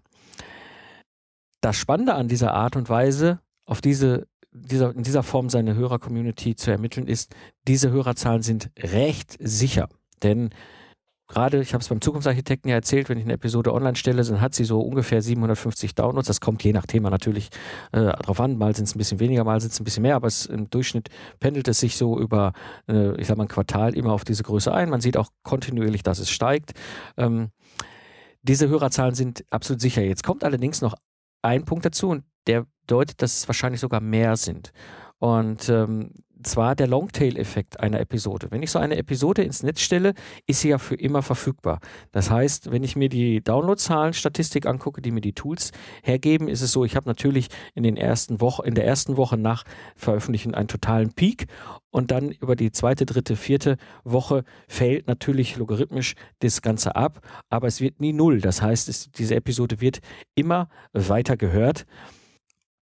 Das 1.60 1.76
Spannende 1.76 2.14
an 2.14 2.28
dieser 2.28 2.52
Art 2.52 2.76
und 2.76 2.88
Weise, 2.88 3.40
auf 3.64 3.80
diese, 3.80 4.26
dieser, 4.50 4.94
in 4.94 5.02
dieser 5.02 5.22
Form 5.22 5.48
seine 5.48 5.74
Hörer-Community 5.74 6.56
zu 6.56 6.70
ermitteln, 6.70 7.06
ist, 7.06 7.34
diese 7.68 7.90
Hörerzahlen 7.90 8.42
sind 8.42 8.70
recht 8.78 9.36
sicher. 9.40 9.88
Denn 10.22 10.50
gerade, 11.26 11.60
ich 11.60 11.72
habe 11.72 11.82
es 11.82 11.88
beim 11.88 12.00
Zukunftsarchitekten 12.00 12.68
ja 12.68 12.76
erzählt, 12.76 13.08
wenn 13.08 13.18
ich 13.18 13.24
eine 13.24 13.34
Episode 13.34 13.72
online 13.72 13.96
stelle, 13.96 14.22
dann 14.22 14.40
hat 14.40 14.54
sie 14.54 14.64
so 14.64 14.80
ungefähr 14.80 15.22
750 15.22 15.94
Downloads. 15.94 16.28
Das 16.28 16.40
kommt 16.40 16.62
je 16.62 16.72
nach 16.72 16.86
Thema 16.86 17.10
natürlich 17.10 17.50
äh, 17.92 18.12
drauf 18.12 18.40
an. 18.40 18.56
Mal 18.56 18.74
sind 18.76 18.84
es 18.84 18.94
ein 18.94 18.98
bisschen 18.98 19.20
weniger, 19.20 19.44
mal 19.44 19.60
sind 19.60 19.72
es 19.72 19.80
ein 19.80 19.84
bisschen 19.84 20.02
mehr, 20.02 20.16
aber 20.16 20.26
es, 20.26 20.46
im 20.46 20.68
Durchschnitt 20.70 21.08
pendelt 21.40 21.68
es 21.68 21.80
sich 21.80 21.96
so 21.96 22.18
über, 22.18 22.52
äh, 22.88 23.18
ich 23.20 23.26
sag 23.26 23.36
mal, 23.36 23.44
ein 23.44 23.48
Quartal 23.48 23.94
immer 23.94 24.12
auf 24.12 24.24
diese 24.24 24.42
Größe 24.42 24.72
ein. 24.72 24.90
Man 24.90 25.00
sieht 25.00 25.16
auch 25.16 25.30
kontinuierlich, 25.42 26.02
dass 26.02 26.18
es 26.18 26.30
steigt. 26.30 26.72
Ähm, 27.16 27.50
diese 28.42 28.68
Hörerzahlen 28.68 29.14
sind 29.14 29.44
absolut 29.50 29.80
sicher. 29.80 30.02
Jetzt 30.02 30.22
kommt 30.22 30.44
allerdings 30.44 30.82
noch 30.82 30.94
ein 31.42 31.64
Punkt 31.64 31.84
dazu 31.84 32.08
und 32.08 32.24
der 32.46 32.66
deutet, 32.86 33.22
dass 33.22 33.38
es 33.38 33.48
wahrscheinlich 33.48 33.80
sogar 33.80 34.00
mehr 34.00 34.36
sind. 34.36 34.72
Und 35.18 35.68
ähm, 35.70 36.10
zwar 36.44 36.74
der 36.74 36.86
Longtail-Effekt 36.86 37.80
einer 37.80 38.00
Episode. 38.00 38.48
Wenn 38.50 38.62
ich 38.62 38.70
so 38.70 38.78
eine 38.78 38.96
Episode 38.96 39.42
ins 39.42 39.62
Netz 39.62 39.80
stelle, 39.80 40.14
ist 40.46 40.60
sie 40.60 40.68
ja 40.68 40.78
für 40.78 40.94
immer 40.94 41.22
verfügbar. 41.22 41.80
Das 42.12 42.30
heißt, 42.30 42.70
wenn 42.70 42.84
ich 42.84 42.96
mir 42.96 43.08
die 43.08 43.42
Downloadzahlen, 43.42 44.14
Statistik 44.14 44.66
angucke, 44.66 45.02
die 45.02 45.10
mir 45.10 45.20
die 45.20 45.32
Tools 45.32 45.72
hergeben, 46.02 46.48
ist 46.48 46.62
es 46.62 46.72
so, 46.72 46.84
ich 46.84 46.96
habe 46.96 47.08
natürlich 47.08 47.48
in 47.74 47.82
den 47.82 47.96
ersten 47.96 48.40
Woche, 48.40 48.66
in 48.66 48.74
der 48.74 48.86
ersten 48.86 49.16
Woche 49.16 49.36
nach 49.36 49.64
Veröffentlichen 49.96 50.54
einen 50.54 50.68
totalen 50.68 51.12
Peak 51.12 51.46
und 51.90 52.10
dann 52.10 52.32
über 52.32 52.56
die 52.56 52.72
zweite, 52.72 53.06
dritte, 53.06 53.36
vierte 53.36 53.76
Woche 54.02 54.42
fällt 54.66 55.06
natürlich 55.06 55.56
logarithmisch 55.56 56.14
das 56.40 56.60
Ganze 56.60 56.96
ab, 56.96 57.20
aber 57.48 57.68
es 57.68 57.80
wird 57.80 58.00
nie 58.00 58.12
null. 58.12 58.40
Das 58.40 58.62
heißt, 58.62 58.88
es, 58.88 59.12
diese 59.12 59.36
Episode 59.36 59.80
wird 59.80 60.00
immer 60.34 60.68
weiter 60.92 61.36
gehört. 61.36 61.86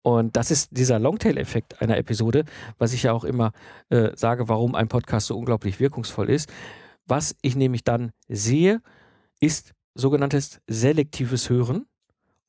Und 0.05 0.37
das 0.37 0.51
ist 0.51 0.69
dieser 0.69 0.99
Longtail-Effekt 0.99 1.81
einer 1.81 1.97
Episode, 1.97 2.45
was 2.77 2.93
ich 2.93 3.01
ja 3.01 3.11
auch 3.11 3.23
immer 3.23 3.53
äh, 3.89 4.15
sage, 4.15 4.47
warum 4.47 4.75
ein 4.75 4.87
Podcast 4.87 5.25
so 5.25 5.35
unglaublich 5.35 5.79
wirkungsvoll 5.79 6.29
ist. 6.29 6.47
Was 7.07 7.35
ich 7.41 7.55
nämlich 7.55 7.83
dann 7.83 8.11
sehe, 8.27 8.83
ist 9.39 9.73
sogenanntes 9.95 10.61
selektives 10.67 11.49
Hören 11.49 11.87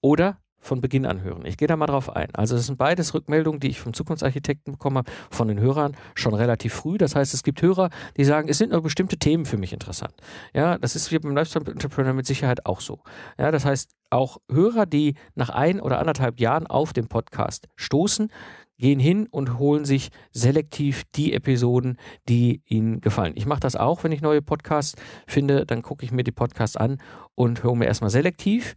oder 0.03 0.39
von 0.67 0.81
Beginn 0.81 1.07
an 1.07 1.23
hören. 1.23 1.47
Ich 1.47 1.57
gehe 1.57 1.69
da 1.69 1.77
mal 1.77 1.87
drauf 1.87 2.15
ein. 2.15 2.35
Also 2.35 2.57
das 2.57 2.67
sind 2.67 2.77
beides 2.77 3.15
Rückmeldungen, 3.15 3.61
die 3.61 3.69
ich 3.69 3.81
vom 3.81 3.95
Zukunftsarchitekten 3.95 4.73
bekomme, 4.73 5.05
von 5.31 5.49
den 5.49 5.61
Hörern 5.61 5.97
schon 6.15 6.35
relativ 6.35 6.75
früh. 6.75 6.99
Das 6.99 7.15
heißt, 7.15 7.33
es 7.33 7.43
gibt 7.43 7.63
Hörer, 7.63 7.91
die 8.17 8.25
sagen, 8.25 8.49
es 8.49 8.59
sind 8.59 8.73
nur 8.73 8.83
bestimmte 8.83 9.17
Themen 9.17 9.47
für 9.47 9.57
mich 9.57 9.73
interessant. 9.73 10.15
Ja, 10.53 10.79
das 10.79 10.97
ist 10.97 11.11
wie 11.13 11.19
beim 11.19 11.35
Lifestyle 11.35 11.71
Entrepreneur 11.71 12.13
mit 12.13 12.27
Sicherheit 12.27 12.67
auch 12.67 12.81
so. 12.81 13.01
Ja, 13.39 13.51
das 13.51 13.65
heißt, 13.65 13.91
auch 14.11 14.39
Hörer, 14.51 14.87
die 14.87 15.15
nach 15.35 15.51
ein 15.51 15.81
oder 15.81 15.99
anderthalb 15.99 16.41
Jahren 16.41 16.67
auf 16.67 16.93
den 16.93 17.09
Podcast 17.09 17.69
stoßen, 17.77 18.31
gehen 18.79 19.01
hin 19.01 19.27
und 19.31 19.59
holen 19.59 19.85
sich 19.85 20.11
selektiv 20.33 21.05
die 21.15 21.33
Episoden, 21.33 21.97
die 22.29 22.63
ihnen 22.67 23.01
gefallen. 23.01 23.33
Ich 23.37 23.47
mache 23.47 23.61
das 23.61 23.77
auch, 23.77 24.05
wenn 24.05 24.13
ich 24.13 24.21
neue 24.21 24.43
Podcasts 24.43 25.01
finde, 25.27 25.65
dann 25.65 25.83
gucke 25.83 26.05
ich 26.05 26.13
mir 26.13 26.25
die 26.25 26.33
Podcasts 26.33 26.77
an 26.77 26.99
und 27.35 27.63
höre 27.63 27.75
mir 27.75 27.87
erstmal 27.87 28.11
selektiv 28.11 28.77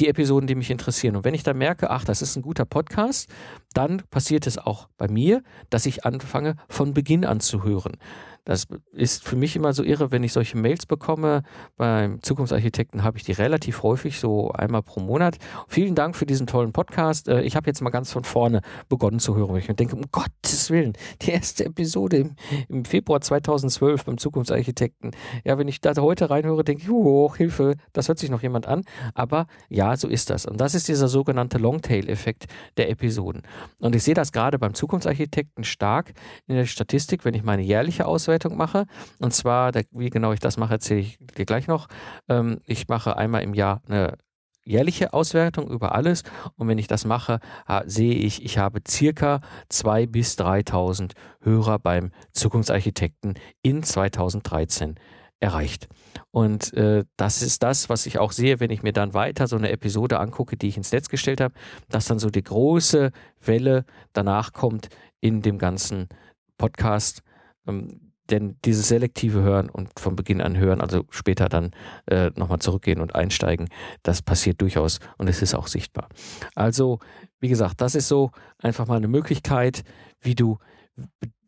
die 0.00 0.08
Episoden, 0.08 0.46
die 0.46 0.54
mich 0.54 0.70
interessieren. 0.70 1.16
Und 1.16 1.24
wenn 1.24 1.34
ich 1.34 1.42
dann 1.42 1.58
merke, 1.58 1.90
ach, 1.90 2.04
das 2.04 2.22
ist 2.22 2.36
ein 2.36 2.42
guter 2.42 2.64
Podcast, 2.64 3.30
dann 3.72 4.02
passiert 4.10 4.46
es 4.46 4.58
auch 4.58 4.88
bei 4.96 5.08
mir, 5.08 5.42
dass 5.70 5.86
ich 5.86 6.04
anfange, 6.04 6.56
von 6.68 6.94
Beginn 6.94 7.24
an 7.24 7.40
zu 7.40 7.64
hören. 7.64 7.96
Das 8.46 8.68
ist 8.92 9.24
für 9.24 9.34
mich 9.34 9.56
immer 9.56 9.72
so 9.72 9.82
irre, 9.82 10.12
wenn 10.12 10.22
ich 10.22 10.32
solche 10.32 10.56
Mails 10.56 10.86
bekomme. 10.86 11.42
Beim 11.76 12.22
Zukunftsarchitekten 12.22 13.02
habe 13.02 13.18
ich 13.18 13.24
die 13.24 13.32
relativ 13.32 13.82
häufig, 13.82 14.20
so 14.20 14.52
einmal 14.52 14.84
pro 14.84 15.00
Monat. 15.00 15.38
Vielen 15.66 15.96
Dank 15.96 16.14
für 16.14 16.26
diesen 16.26 16.46
tollen 16.46 16.72
Podcast. 16.72 17.26
Äh, 17.26 17.42
ich 17.42 17.56
habe 17.56 17.66
jetzt 17.66 17.82
mal 17.82 17.90
ganz 17.90 18.12
von 18.12 18.22
vorne 18.22 18.60
begonnen 18.88 19.18
zu 19.18 19.34
hören, 19.34 19.56
ich 19.56 19.66
denke, 19.66 19.96
um 19.96 20.04
Gottes 20.12 20.70
Willen, 20.70 20.92
die 21.22 21.32
erste 21.32 21.64
Episode 21.64 22.18
im, 22.18 22.36
im 22.68 22.84
Februar 22.84 23.20
2012 23.20 24.04
beim 24.04 24.16
Zukunftsarchitekten. 24.16 25.10
Ja, 25.44 25.58
wenn 25.58 25.66
ich 25.66 25.80
da 25.80 25.92
heute 25.96 26.30
reinhöre, 26.30 26.62
denke 26.62 26.84
ich, 26.84 26.90
oh, 26.90 27.34
Hilfe, 27.34 27.74
das 27.92 28.06
hört 28.06 28.20
sich 28.20 28.30
noch 28.30 28.42
jemand 28.42 28.68
an. 28.68 28.84
Aber 29.14 29.48
ja, 29.68 29.96
so 29.96 30.06
ist 30.06 30.30
das. 30.30 30.46
Und 30.46 30.60
das 30.60 30.76
ist 30.76 30.86
dieser 30.86 31.08
sogenannte 31.08 31.58
Longtail-Effekt 31.58 32.44
der 32.76 32.90
Episoden. 32.90 33.42
Und 33.80 33.96
ich 33.96 34.04
sehe 34.04 34.14
das 34.14 34.30
gerade 34.30 34.60
beim 34.60 34.74
Zukunftsarchitekten 34.74 35.64
stark 35.64 36.12
in 36.46 36.54
der 36.54 36.66
Statistik, 36.66 37.24
wenn 37.24 37.34
ich 37.34 37.42
meine 37.42 37.62
jährliche 37.62 38.06
Auswertung 38.06 38.35
Auswertung 38.36 38.56
mache. 38.56 38.86
Und 39.18 39.32
zwar, 39.32 39.72
wie 39.90 40.10
genau 40.10 40.32
ich 40.32 40.40
das 40.40 40.56
mache, 40.56 40.74
erzähle 40.74 41.00
ich 41.00 41.18
dir 41.36 41.46
gleich 41.46 41.66
noch. 41.66 41.88
Ähm, 42.28 42.60
ich 42.66 42.88
mache 42.88 43.16
einmal 43.16 43.42
im 43.42 43.54
Jahr 43.54 43.82
eine 43.88 44.18
jährliche 44.64 45.12
Auswertung 45.12 45.68
über 45.68 45.94
alles. 45.94 46.22
Und 46.56 46.68
wenn 46.68 46.78
ich 46.78 46.88
das 46.88 47.04
mache, 47.04 47.38
sehe 47.86 48.14
ich, 48.14 48.44
ich 48.44 48.58
habe 48.58 48.80
circa 48.86 49.40
2.000 49.70 50.06
bis 50.08 50.34
3.000 50.38 51.12
Hörer 51.40 51.78
beim 51.78 52.10
Zukunftsarchitekten 52.32 53.34
in 53.62 53.82
2013 53.82 54.96
erreicht. 55.38 55.88
Und 56.30 56.72
äh, 56.74 57.04
das 57.16 57.42
ist 57.42 57.62
das, 57.62 57.88
was 57.88 58.06
ich 58.06 58.18
auch 58.18 58.32
sehe, 58.32 58.58
wenn 58.58 58.70
ich 58.70 58.82
mir 58.82 58.92
dann 58.92 59.14
weiter 59.14 59.46
so 59.46 59.56
eine 59.56 59.70
Episode 59.70 60.18
angucke, 60.18 60.56
die 60.56 60.68
ich 60.68 60.76
ins 60.76 60.92
Netz 60.92 61.08
gestellt 61.08 61.40
habe, 61.40 61.54
dass 61.88 62.06
dann 62.06 62.18
so 62.18 62.30
die 62.30 62.42
große 62.42 63.12
Welle 63.44 63.84
danach 64.12 64.52
kommt 64.52 64.88
in 65.20 65.42
dem 65.42 65.58
ganzen 65.58 66.08
Podcast. 66.58 67.22
Ähm, 67.68 68.05
denn 68.30 68.56
dieses 68.64 68.88
selektive 68.88 69.42
Hören 69.42 69.68
und 69.70 69.98
von 69.98 70.16
Beginn 70.16 70.40
an 70.40 70.56
hören, 70.56 70.80
also 70.80 71.04
später 71.10 71.48
dann 71.48 71.70
äh, 72.06 72.30
nochmal 72.34 72.58
zurückgehen 72.58 73.00
und 73.00 73.14
einsteigen, 73.14 73.68
das 74.02 74.22
passiert 74.22 74.60
durchaus 74.60 74.98
und 75.18 75.28
es 75.28 75.42
ist 75.42 75.54
auch 75.54 75.66
sichtbar. 75.66 76.08
Also, 76.54 76.98
wie 77.40 77.48
gesagt, 77.48 77.80
das 77.80 77.94
ist 77.94 78.08
so 78.08 78.30
einfach 78.58 78.86
mal 78.86 78.96
eine 78.96 79.08
Möglichkeit, 79.08 79.84
wie 80.20 80.34
du 80.34 80.58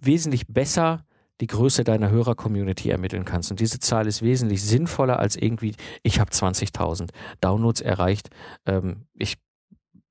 wesentlich 0.00 0.46
besser 0.46 1.04
die 1.40 1.46
Größe 1.46 1.84
deiner 1.84 2.10
Hörer-Community 2.10 2.90
ermitteln 2.90 3.24
kannst. 3.24 3.50
Und 3.50 3.60
diese 3.60 3.78
Zahl 3.78 4.06
ist 4.06 4.22
wesentlich 4.22 4.62
sinnvoller 4.62 5.18
als 5.18 5.36
irgendwie, 5.36 5.74
ich 6.02 6.18
habe 6.18 6.30
20.000 6.30 7.10
Downloads 7.40 7.80
erreicht. 7.80 8.30
Ähm, 8.66 9.06
ich 9.14 9.36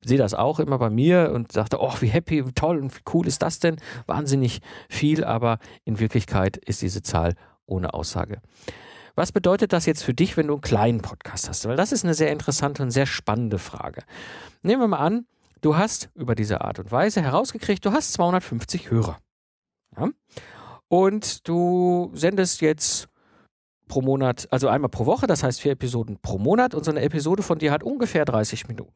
sehe 0.03 0.17
das 0.17 0.33
auch 0.33 0.59
immer 0.59 0.77
bei 0.77 0.89
mir 0.89 1.31
und 1.33 1.51
sagte, 1.51 1.79
oh, 1.79 1.93
wie 1.99 2.07
happy, 2.07 2.45
wie 2.45 2.51
toll 2.51 2.77
und 2.77 2.95
wie 2.95 3.01
cool 3.13 3.27
ist 3.27 3.41
das 3.41 3.59
denn? 3.59 3.77
Wahnsinnig 4.05 4.61
viel, 4.89 5.23
aber 5.23 5.59
in 5.85 5.99
Wirklichkeit 5.99 6.57
ist 6.57 6.81
diese 6.81 7.01
Zahl 7.01 7.35
ohne 7.65 7.93
Aussage. 7.93 8.41
Was 9.15 9.31
bedeutet 9.31 9.73
das 9.73 9.87
jetzt 9.87 10.03
für 10.03 10.13
dich, 10.13 10.37
wenn 10.37 10.47
du 10.47 10.53
einen 10.53 10.61
kleinen 10.61 11.01
Podcast 11.01 11.49
hast? 11.49 11.67
Weil 11.67 11.75
das 11.75 11.91
ist 11.91 12.03
eine 12.03 12.13
sehr 12.13 12.31
interessante 12.31 12.83
und 12.83 12.91
sehr 12.91 13.07
spannende 13.07 13.57
Frage. 13.57 14.03
Nehmen 14.61 14.83
wir 14.83 14.87
mal 14.87 14.99
an, 14.99 15.25
du 15.61 15.75
hast 15.75 16.09
über 16.13 16.35
diese 16.35 16.61
Art 16.61 16.77
und 16.77 16.91
Weise 16.91 17.21
herausgekriegt, 17.21 17.83
du 17.83 17.91
hast 17.91 18.13
250 18.13 18.91
Hörer. 18.91 19.17
Ja? 19.97 20.09
Und 20.87 21.47
du 21.47 22.11
sendest 22.13 22.61
jetzt 22.61 23.09
pro 23.87 24.01
Monat, 24.01 24.47
also 24.51 24.67
einmal 24.67 24.89
pro 24.89 25.05
Woche, 25.05 25.27
das 25.27 25.43
heißt 25.43 25.61
vier 25.61 25.73
Episoden 25.73 26.19
pro 26.21 26.37
Monat 26.37 26.75
und 26.75 26.83
so 26.83 26.91
eine 26.91 27.01
Episode 27.01 27.43
von 27.43 27.59
dir 27.59 27.71
hat 27.71 27.83
ungefähr 27.83 28.25
30 28.25 28.67
Minuten. 28.67 28.93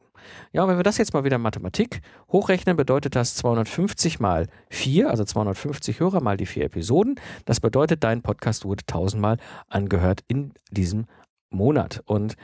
Ja, 0.52 0.62
und 0.62 0.68
wenn 0.68 0.76
wir 0.76 0.84
das 0.84 0.98
jetzt 0.98 1.14
mal 1.14 1.24
wieder 1.24 1.36
in 1.36 1.42
Mathematik 1.42 2.00
hochrechnen, 2.30 2.76
bedeutet 2.76 3.16
das 3.16 3.34
250 3.36 4.20
mal 4.20 4.46
4, 4.70 5.10
also 5.10 5.24
250 5.24 6.00
Hörer 6.00 6.22
mal 6.22 6.36
die 6.36 6.46
vier 6.46 6.64
Episoden. 6.64 7.16
Das 7.44 7.60
bedeutet, 7.60 8.04
dein 8.04 8.22
Podcast 8.22 8.64
wurde 8.64 8.82
1000 8.82 9.20
Mal 9.20 9.36
angehört 9.68 10.20
in 10.28 10.52
diesem 10.70 11.06
Monat. 11.50 12.02
Und 12.06 12.36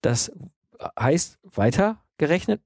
das 0.00 0.32
heißt 0.98 1.38
weiter 1.42 1.98
gerechnet, 2.18 2.60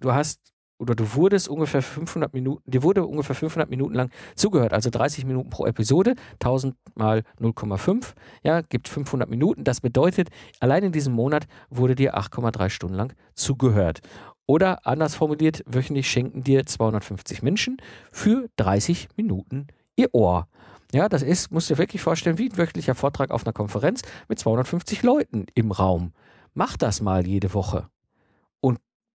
du 0.00 0.12
hast 0.12 0.51
oder 0.82 0.96
du 0.96 1.14
wurdest 1.14 1.48
ungefähr 1.48 1.80
500 1.80 2.34
Minuten, 2.34 2.68
dir 2.68 2.82
wurde 2.82 3.06
ungefähr 3.06 3.36
500 3.36 3.70
Minuten 3.70 3.94
lang 3.94 4.10
zugehört, 4.34 4.72
also 4.72 4.90
30 4.90 5.24
Minuten 5.24 5.48
pro 5.48 5.64
Episode, 5.64 6.16
1000 6.40 6.74
mal 6.96 7.22
0,5, 7.40 8.14
ja, 8.42 8.62
gibt 8.62 8.88
500 8.88 9.30
Minuten. 9.30 9.62
Das 9.62 9.80
bedeutet, 9.80 10.30
allein 10.58 10.82
in 10.82 10.92
diesem 10.92 11.14
Monat 11.14 11.46
wurde 11.70 11.94
dir 11.94 12.16
8,3 12.16 12.68
Stunden 12.68 12.96
lang 12.96 13.14
zugehört. 13.34 14.00
Oder 14.44 14.84
anders 14.84 15.14
formuliert, 15.14 15.62
wöchentlich 15.66 16.10
schenken 16.10 16.42
dir 16.42 16.66
250 16.66 17.42
Menschen 17.42 17.76
für 18.10 18.48
30 18.56 19.10
Minuten 19.16 19.68
ihr 19.94 20.12
Ohr. 20.12 20.48
Ja, 20.92 21.08
das 21.08 21.22
ist, 21.22 21.52
musst 21.52 21.70
du 21.70 21.74
dir 21.74 21.78
wirklich 21.78 22.02
vorstellen, 22.02 22.38
wie 22.38 22.50
ein 22.50 22.58
wöchentlicher 22.58 22.96
Vortrag 22.96 23.30
auf 23.30 23.46
einer 23.46 23.52
Konferenz 23.52 24.02
mit 24.28 24.40
250 24.40 25.04
Leuten 25.04 25.46
im 25.54 25.70
Raum. 25.70 26.12
Mach 26.54 26.76
das 26.76 27.00
mal 27.00 27.24
jede 27.24 27.54
Woche 27.54 27.88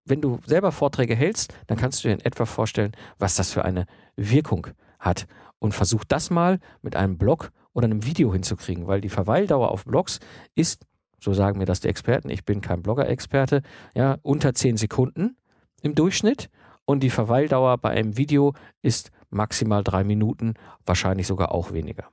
wenn 0.09 0.21
du 0.21 0.39
selber 0.45 0.71
Vorträge 0.71 1.15
hältst, 1.15 1.53
dann 1.67 1.77
kannst 1.77 2.03
du 2.03 2.07
dir 2.07 2.13
in 2.13 2.25
etwa 2.25 2.45
vorstellen, 2.45 2.93
was 3.19 3.35
das 3.35 3.51
für 3.51 3.65
eine 3.65 3.85
Wirkung 4.15 4.67
hat. 4.99 5.27
Und 5.59 5.73
versuch 5.73 6.03
das 6.03 6.29
mal 6.29 6.59
mit 6.81 6.95
einem 6.95 7.17
Blog 7.17 7.51
oder 7.73 7.85
einem 7.85 8.05
Video 8.05 8.31
hinzukriegen, 8.31 8.87
weil 8.87 9.01
die 9.01 9.09
Verweildauer 9.09 9.71
auf 9.71 9.85
Blogs 9.85 10.19
ist, 10.55 10.85
so 11.19 11.33
sagen 11.33 11.57
mir 11.57 11.65
das 11.65 11.79
die 11.79 11.87
Experten, 11.87 12.29
ich 12.29 12.45
bin 12.45 12.61
kein 12.61 12.83
Blogger-Experte, 12.83 13.63
ja, 13.95 14.17
unter 14.21 14.53
10 14.53 14.77
Sekunden 14.77 15.35
im 15.81 15.95
Durchschnitt. 15.95 16.49
Und 16.85 17.01
die 17.01 17.09
Verweildauer 17.09 17.77
bei 17.79 17.89
einem 17.89 18.17
Video 18.17 18.53
ist 18.81 19.11
maximal 19.29 19.83
drei 19.83 20.03
Minuten, 20.03 20.53
wahrscheinlich 20.85 21.27
sogar 21.27 21.51
auch 21.51 21.73
weniger. 21.73 22.09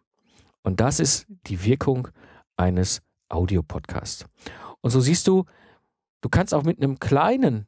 Und 0.62 0.80
das 0.80 1.00
ist 1.00 1.26
die 1.46 1.64
Wirkung 1.64 2.08
eines 2.56 3.02
Audiopodcasts. 3.28 4.26
Und 4.80 4.90
so 4.90 5.00
siehst 5.00 5.28
du, 5.28 5.44
du 6.22 6.28
kannst 6.28 6.54
auch 6.54 6.64
mit 6.64 6.82
einem 6.82 6.98
kleinen 6.98 7.66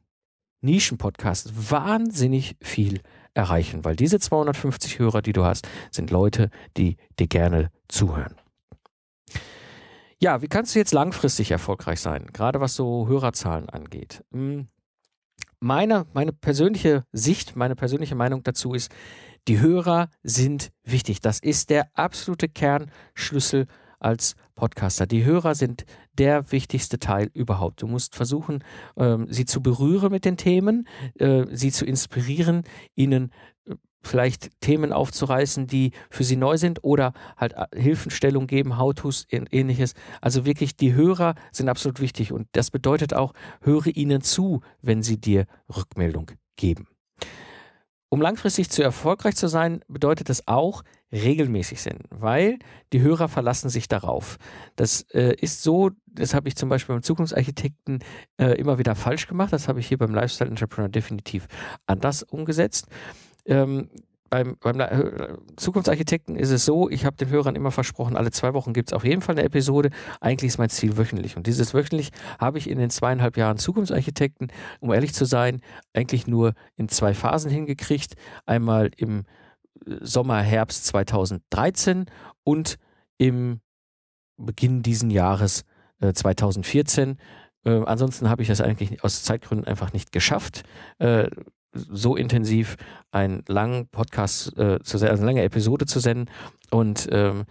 Nischenpodcast 0.61 1.71
wahnsinnig 1.71 2.55
viel 2.61 3.01
erreichen, 3.33 3.85
weil 3.85 3.95
diese 3.95 4.19
250 4.19 4.99
Hörer, 4.99 5.21
die 5.21 5.33
du 5.33 5.43
hast, 5.43 5.67
sind 5.91 6.11
Leute, 6.11 6.49
die 6.75 6.97
dir 7.19 7.27
gerne 7.27 7.71
zuhören. 7.87 8.35
Ja, 10.19 10.41
wie 10.41 10.47
kannst 10.47 10.73
du 10.73 10.79
jetzt 10.79 10.93
langfristig 10.93 11.51
erfolgreich 11.51 11.99
sein, 11.99 12.25
gerade 12.33 12.59
was 12.59 12.73
so 12.73 13.07
Hörerzahlen 13.07 13.69
angeht? 13.69 14.23
Hm, 14.31 14.67
meine, 15.59 16.05
meine 16.13 16.33
persönliche 16.33 17.03
Sicht, 17.11 17.55
meine 17.55 17.75
persönliche 17.75 18.15
Meinung 18.15 18.43
dazu 18.43 18.73
ist, 18.73 18.91
die 19.47 19.59
Hörer 19.59 20.09
sind 20.23 20.71
wichtig. 20.83 21.21
Das 21.21 21.39
ist 21.39 21.69
der 21.69 21.89
absolute 21.93 22.49
Kernschlüssel 22.49 23.67
als 23.99 24.35
Podcaster. 24.55 25.05
Die 25.05 25.23
Hörer 25.23 25.55
sind 25.55 25.85
der 26.17 26.51
wichtigste 26.51 26.99
Teil 26.99 27.29
überhaupt. 27.33 27.81
Du 27.81 27.87
musst 27.87 28.15
versuchen, 28.15 28.63
ähm, 28.97 29.27
sie 29.29 29.45
zu 29.45 29.61
berühren 29.61 30.11
mit 30.11 30.25
den 30.25 30.37
Themen, 30.37 30.87
äh, 31.19 31.45
sie 31.51 31.71
zu 31.71 31.85
inspirieren, 31.85 32.63
ihnen 32.95 33.31
äh, 33.65 33.75
vielleicht 34.01 34.59
Themen 34.61 34.91
aufzureißen, 34.91 35.67
die 35.67 35.91
für 36.09 36.23
sie 36.23 36.35
neu 36.35 36.57
sind 36.57 36.83
oder 36.83 37.13
halt 37.37 37.53
äh, 37.53 37.65
Hilfenstellung 37.79 38.47
geben, 38.47 38.77
How-Tos, 38.77 39.25
ähnliches. 39.29 39.93
Also 40.21 40.45
wirklich, 40.45 40.75
die 40.75 40.93
Hörer 40.93 41.35
sind 41.51 41.69
absolut 41.69 41.99
wichtig 41.99 42.31
und 42.31 42.47
das 42.53 42.71
bedeutet 42.71 43.13
auch, 43.13 43.33
höre 43.61 43.87
ihnen 43.87 44.21
zu, 44.21 44.61
wenn 44.81 45.03
sie 45.03 45.19
dir 45.19 45.45
Rückmeldung 45.75 46.31
geben. 46.55 46.87
Um 48.09 48.21
langfristig 48.21 48.69
zu 48.69 48.83
erfolgreich 48.83 49.35
zu 49.35 49.47
sein, 49.47 49.81
bedeutet 49.87 50.29
es 50.29 50.47
auch 50.47 50.83
regelmäßig 51.11 51.81
senden, 51.81 52.07
weil 52.09 52.57
die 52.93 53.01
Hörer 53.01 53.27
verlassen 53.27 53.69
sich 53.69 53.87
darauf. 53.87 54.37
Das 54.75 55.03
äh, 55.13 55.35
ist 55.39 55.63
so, 55.63 55.91
das 56.05 56.33
habe 56.33 56.47
ich 56.47 56.55
zum 56.55 56.69
Beispiel 56.69 56.95
beim 56.95 57.03
Zukunftsarchitekten 57.03 57.99
äh, 58.37 58.53
immer 58.59 58.77
wieder 58.77 58.95
falsch 58.95 59.27
gemacht. 59.27 59.53
Das 59.53 59.67
habe 59.67 59.79
ich 59.79 59.87
hier 59.87 59.97
beim 59.97 60.13
Lifestyle 60.13 60.49
Entrepreneur 60.49 60.89
definitiv 60.89 61.47
anders 61.85 62.23
umgesetzt. 62.23 62.87
Ähm, 63.45 63.89
beim, 64.29 64.57
beim 64.59 64.79
äh, 64.79 65.37
Zukunftsarchitekten 65.55 66.35
ist 66.35 66.51
es 66.51 66.65
so, 66.65 66.89
ich 66.89 67.05
habe 67.05 67.17
den 67.17 67.29
Hörern 67.29 67.55
immer 67.55 67.71
versprochen, 67.71 68.15
alle 68.15 68.31
zwei 68.31 68.53
Wochen 68.53 68.73
gibt 68.73 68.89
es 68.89 68.93
auf 68.93 69.03
jeden 69.03 69.21
Fall 69.21 69.35
eine 69.35 69.43
Episode. 69.43 69.89
Eigentlich 70.21 70.49
ist 70.49 70.57
mein 70.57 70.69
Ziel 70.69 70.97
wöchentlich. 70.97 71.37
Und 71.37 71.47
dieses 71.47 71.73
wöchentlich 71.73 72.11
habe 72.39 72.57
ich 72.57 72.69
in 72.69 72.77
den 72.77 72.89
zweieinhalb 72.89 73.37
Jahren 73.37 73.57
Zukunftsarchitekten, 73.57 74.51
um 74.79 74.93
ehrlich 74.93 75.13
zu 75.13 75.25
sein, 75.25 75.61
eigentlich 75.93 76.27
nur 76.27 76.53
in 76.75 76.89
zwei 76.89 77.13
Phasen 77.13 77.51
hingekriegt. 77.51 78.15
Einmal 78.45 78.91
im 78.97 79.25
äh, 79.85 79.95
Sommer, 80.01 80.41
Herbst 80.41 80.85
2013 80.87 82.05
und 82.43 82.77
im 83.17 83.61
Beginn 84.37 84.83
diesen 84.83 85.09
Jahres 85.09 85.63
äh, 85.99 86.13
2014. 86.13 87.17
Äh, 87.65 87.83
ansonsten 87.85 88.29
habe 88.29 88.41
ich 88.41 88.47
das 88.47 88.61
eigentlich 88.61 89.03
aus 89.03 89.23
Zeitgründen 89.23 89.67
einfach 89.67 89.93
nicht 89.93 90.11
geschafft. 90.11 90.63
Äh, 90.99 91.29
so 91.77 92.15
intensiv 92.15 92.77
einen 93.11 93.43
langen 93.47 93.87
Podcast 93.87 94.57
äh, 94.57 94.79
zu 94.81 94.97
also 94.97 95.05
eine 95.05 95.25
lange 95.25 95.43
Episode 95.43 95.85
zu 95.85 95.99
senden. 95.99 96.29
Und 96.71 97.07
ähm, 97.11 97.45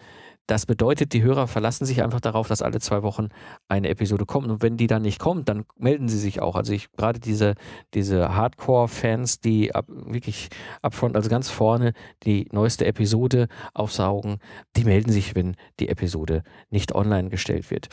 das 0.47 0.64
bedeutet, 0.64 1.12
die 1.12 1.23
Hörer 1.23 1.49
verlassen 1.49 1.87
sich 1.87 2.03
einfach 2.03 2.20
darauf, 2.20 2.46
dass 2.46 2.62
alle 2.62 2.79
zwei 2.79 3.03
Wochen 3.03 3.29
eine 3.68 3.88
Episode 3.88 4.27
kommt. 4.27 4.48
Und 4.48 4.62
wenn 4.62 4.77
die 4.77 4.87
dann 4.87 5.03
nicht 5.03 5.18
kommt, 5.18 5.48
dann 5.48 5.64
melden 5.77 6.09
sie 6.09 6.18
sich 6.18 6.40
auch. 6.40 6.55
Also 6.55 6.72
ich 6.72 6.92
gerade 6.92 7.18
diese, 7.18 7.55
diese 7.94 8.35
Hardcore-Fans, 8.35 9.40
die 9.40 9.74
ab, 9.74 9.87
wirklich 9.88 10.48
upfront, 10.83 11.16
also 11.16 11.29
ganz 11.29 11.51
vorne 11.51 11.94
die 12.22 12.48
neueste 12.53 12.87
Episode 12.87 13.48
aufsaugen, 13.74 14.38
die 14.77 14.85
melden 14.85 15.11
sich, 15.11 15.35
wenn 15.35 15.57
die 15.81 15.88
Episode 15.88 16.44
nicht 16.70 16.94
online 16.94 17.29
gestellt 17.29 17.70
wird. 17.72 17.88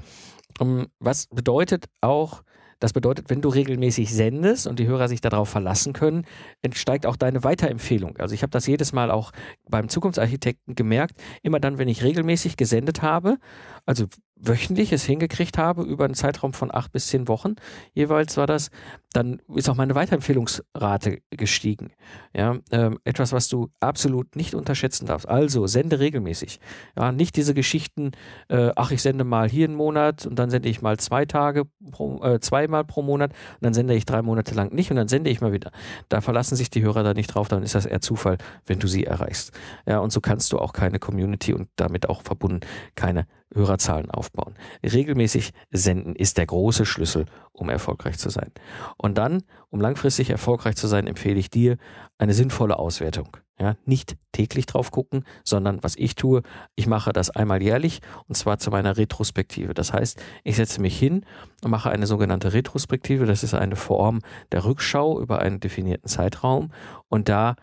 Ähm, 0.61 0.87
was 0.99 1.27
bedeutet 1.27 1.85
auch, 2.01 2.43
das 2.79 2.93
bedeutet, 2.93 3.29
wenn 3.29 3.41
du 3.41 3.49
regelmäßig 3.49 4.13
sendest 4.13 4.67
und 4.67 4.79
die 4.79 4.87
Hörer 4.87 5.07
sich 5.07 5.21
darauf 5.21 5.49
verlassen 5.49 5.93
können, 5.93 6.25
entsteigt 6.61 7.05
auch 7.05 7.15
deine 7.15 7.43
Weiterempfehlung. 7.43 8.17
Also 8.17 8.35
ich 8.35 8.43
habe 8.43 8.51
das 8.51 8.67
jedes 8.67 8.93
Mal 8.93 9.11
auch 9.11 9.31
beim 9.69 9.89
Zukunftsarchitekten 9.89 10.75
gemerkt, 10.75 11.21
immer 11.41 11.59
dann, 11.59 11.77
wenn 11.77 11.87
ich 11.87 12.03
regelmäßig 12.03 12.57
gesendet 12.57 13.01
habe, 13.01 13.37
also 13.85 14.05
wöchentlich 14.45 14.91
es 14.91 15.03
hingekriegt 15.03 15.57
habe, 15.57 15.83
über 15.83 16.05
einen 16.05 16.15
Zeitraum 16.15 16.53
von 16.53 16.73
acht 16.73 16.91
bis 16.91 17.07
zehn 17.07 17.27
Wochen 17.27 17.55
jeweils 17.93 18.37
war 18.37 18.47
das, 18.47 18.69
dann 19.13 19.41
ist 19.55 19.69
auch 19.69 19.75
meine 19.75 19.95
Weiterempfehlungsrate 19.95 21.19
gestiegen. 21.29 21.91
Ja, 22.35 22.57
ähm, 22.71 22.99
etwas, 23.03 23.31
was 23.31 23.47
du 23.47 23.69
absolut 23.79 24.35
nicht 24.35 24.55
unterschätzen 24.55 25.05
darfst. 25.05 25.27
Also 25.27 25.67
sende 25.67 25.99
regelmäßig. 25.99 26.59
Ja, 26.97 27.11
nicht 27.11 27.35
diese 27.35 27.53
Geschichten, 27.53 28.11
äh, 28.49 28.71
ach, 28.75 28.91
ich 28.91 29.01
sende 29.01 29.23
mal 29.23 29.49
hier 29.49 29.67
einen 29.67 29.75
Monat 29.75 30.25
und 30.25 30.37
dann 30.39 30.49
sende 30.49 30.69
ich 30.69 30.81
mal 30.81 30.97
zwei 30.97 31.25
Tage, 31.25 31.65
pro, 31.91 32.23
äh, 32.23 32.39
zweimal 32.39 32.83
pro 32.83 33.03
Monat 33.03 33.31
und 33.31 33.63
dann 33.63 33.73
sende 33.73 33.93
ich 33.93 34.05
drei 34.05 34.21
Monate 34.21 34.55
lang 34.55 34.73
nicht 34.73 34.89
und 34.89 34.97
dann 34.97 35.07
sende 35.07 35.29
ich 35.29 35.41
mal 35.41 35.53
wieder. 35.53 35.71
Da 36.09 36.21
verlassen 36.21 36.55
sich 36.55 36.69
die 36.69 36.81
Hörer 36.81 37.03
da 37.03 37.13
nicht 37.13 37.27
drauf, 37.27 37.47
dann 37.47 37.63
ist 37.63 37.75
das 37.75 37.85
eher 37.85 38.01
Zufall, 38.01 38.37
wenn 38.65 38.79
du 38.79 38.87
sie 38.87 39.05
erreichst. 39.05 39.51
Ja, 39.85 39.99
und 39.99 40.11
so 40.11 40.21
kannst 40.21 40.51
du 40.51 40.59
auch 40.59 40.73
keine 40.73 40.97
Community 40.99 41.53
und 41.53 41.69
damit 41.75 42.09
auch 42.09 42.23
verbunden 42.23 42.61
keine 42.95 43.27
Hörerzahlen 43.53 44.09
aufbauen. 44.11 44.55
Regelmäßig 44.83 45.51
senden 45.71 46.15
ist 46.15 46.37
der 46.37 46.45
große 46.45 46.85
Schlüssel, 46.85 47.25
um 47.51 47.69
erfolgreich 47.69 48.17
zu 48.17 48.29
sein. 48.29 48.51
Und 48.97 49.17
dann, 49.17 49.43
um 49.69 49.81
langfristig 49.81 50.29
erfolgreich 50.29 50.75
zu 50.75 50.87
sein, 50.87 51.07
empfehle 51.07 51.39
ich 51.39 51.49
dir 51.49 51.77
eine 52.17 52.33
sinnvolle 52.33 52.79
Auswertung. 52.79 53.37
Ja, 53.59 53.75
nicht 53.85 54.17
täglich 54.31 54.65
drauf 54.65 54.89
gucken, 54.89 55.25
sondern 55.43 55.83
was 55.83 55.95
ich 55.95 56.15
tue, 56.15 56.41
ich 56.75 56.87
mache 56.87 57.13
das 57.13 57.29
einmal 57.29 57.61
jährlich 57.61 58.01
und 58.27 58.35
zwar 58.35 58.57
zu 58.57 58.71
meiner 58.71 58.97
Retrospektive. 58.97 59.75
Das 59.75 59.93
heißt, 59.93 60.21
ich 60.43 60.55
setze 60.55 60.81
mich 60.81 60.97
hin 60.97 61.23
und 61.63 61.69
mache 61.69 61.91
eine 61.91 62.07
sogenannte 62.07 62.51
Retrospektive. 62.51 63.27
Das 63.27 63.43
ist 63.43 63.53
eine 63.53 63.75
Form 63.75 64.21
der 64.51 64.65
Rückschau 64.65 65.21
über 65.21 65.39
einen 65.39 65.59
definierten 65.59 66.09
Zeitraum 66.09 66.71
und 67.09 67.29
da 67.29 67.55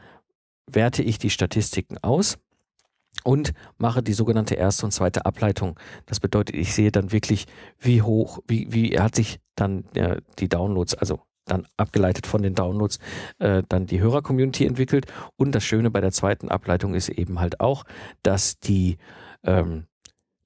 werte 0.66 1.02
ich 1.02 1.18
die 1.18 1.30
Statistiken 1.30 1.98
aus 1.98 2.38
und 3.24 3.52
mache 3.78 4.02
die 4.02 4.12
sogenannte 4.12 4.54
erste 4.54 4.86
und 4.86 4.92
zweite 4.92 5.26
Ableitung. 5.26 5.78
Das 6.06 6.20
bedeutet, 6.20 6.56
ich 6.56 6.74
sehe 6.74 6.90
dann 6.90 7.12
wirklich, 7.12 7.46
wie 7.78 8.02
hoch, 8.02 8.38
wie, 8.46 8.72
wie 8.72 8.98
hat 8.98 9.14
sich 9.14 9.40
dann 9.56 9.84
äh, 9.94 10.20
die 10.38 10.48
Downloads, 10.48 10.94
also 10.94 11.20
dann 11.46 11.66
abgeleitet 11.76 12.26
von 12.26 12.42
den 12.42 12.54
Downloads, 12.54 12.98
äh, 13.38 13.62
dann 13.68 13.86
die 13.86 14.00
Hörer-Community 14.00 14.66
entwickelt. 14.66 15.06
Und 15.36 15.52
das 15.54 15.64
Schöne 15.64 15.90
bei 15.90 16.00
der 16.00 16.12
zweiten 16.12 16.48
Ableitung 16.48 16.94
ist 16.94 17.08
eben 17.08 17.40
halt 17.40 17.60
auch, 17.60 17.84
dass 18.22 18.58
die 18.60 18.98
ähm, 19.42 19.86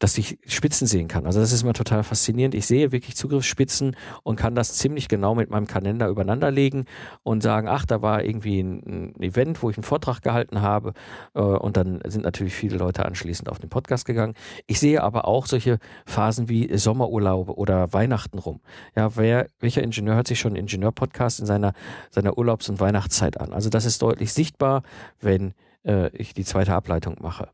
dass 0.05 0.19
ich 0.19 0.39
Spitzen 0.47 0.87
sehen 0.87 1.09
kann. 1.09 1.25
Also 1.25 1.41
das 1.41 1.51
ist 1.51 1.63
immer 1.63 1.73
total 1.73 2.03
faszinierend. 2.03 2.55
Ich 2.55 2.67
sehe 2.67 2.93
wirklich 2.93 3.17
Zugriffsspitzen 3.17 3.97
und 4.23 4.37
kann 4.37 4.55
das 4.55 4.75
ziemlich 4.75 5.09
genau 5.09 5.35
mit 5.35 5.49
meinem 5.49 5.67
Kalender 5.67 6.09
übereinander 6.09 6.51
legen 6.51 6.85
und 7.23 7.43
sagen, 7.43 7.69
ach, 7.69 7.87
da 7.87 8.03
war 8.03 8.23
irgendwie 8.23 8.61
ein, 8.61 9.15
Event, 9.19 9.63
wo 9.63 9.71
ich 9.71 9.79
einen 9.79 9.85
Vortrag 9.85 10.21
gehalten 10.21 10.61
habe 10.61 10.93
äh, 11.33 11.41
und 11.41 11.79
dann 11.79 12.03
sind 12.05 12.23
natürlich 12.23 12.53
viele 12.53 12.77
Leute 12.77 13.07
anschließend 13.07 13.49
auf 13.49 13.59
den 13.61 13.71
Podcast 13.71 14.05
gegangen. 14.05 14.35
Ich 14.67 14.79
sehe 14.79 15.03
aber 15.03 15.27
auch 15.27 15.47
solche 15.47 15.79
Phasen 16.05 16.51
wie 16.51 16.77
Sommerurlaube 16.77 17.57
oder 17.57 17.91
Weihnachten 17.95 18.39
rum. 18.39 18.61
Ja, 18.95 19.17
wer, 19.17 19.49
welcher 19.59 19.83
Ingenieur 19.83 20.17
hört 20.17 20.29
sich 20.29 20.39
schon 20.39 20.55
Ingenieur-Podcast 20.55 21.41
in 21.41 21.47
seiner, 21.47 21.73
seiner 22.11 22.37
Urlaubs- 22.37 22.69
und 22.69 22.79
Weihnachtszeit 22.79 23.41
an? 23.41 23.55
Also 23.55 23.71
das 23.71 23.87
ist 23.87 24.03
deutlich 24.03 24.35
sichtbar, 24.35 24.83
wenn 25.23 25.55
äh, 25.85 26.09
ich 26.17 26.35
die 26.35 26.45
zweite 26.45 26.75
Ableitung 26.75 27.17
mache. 27.21 27.49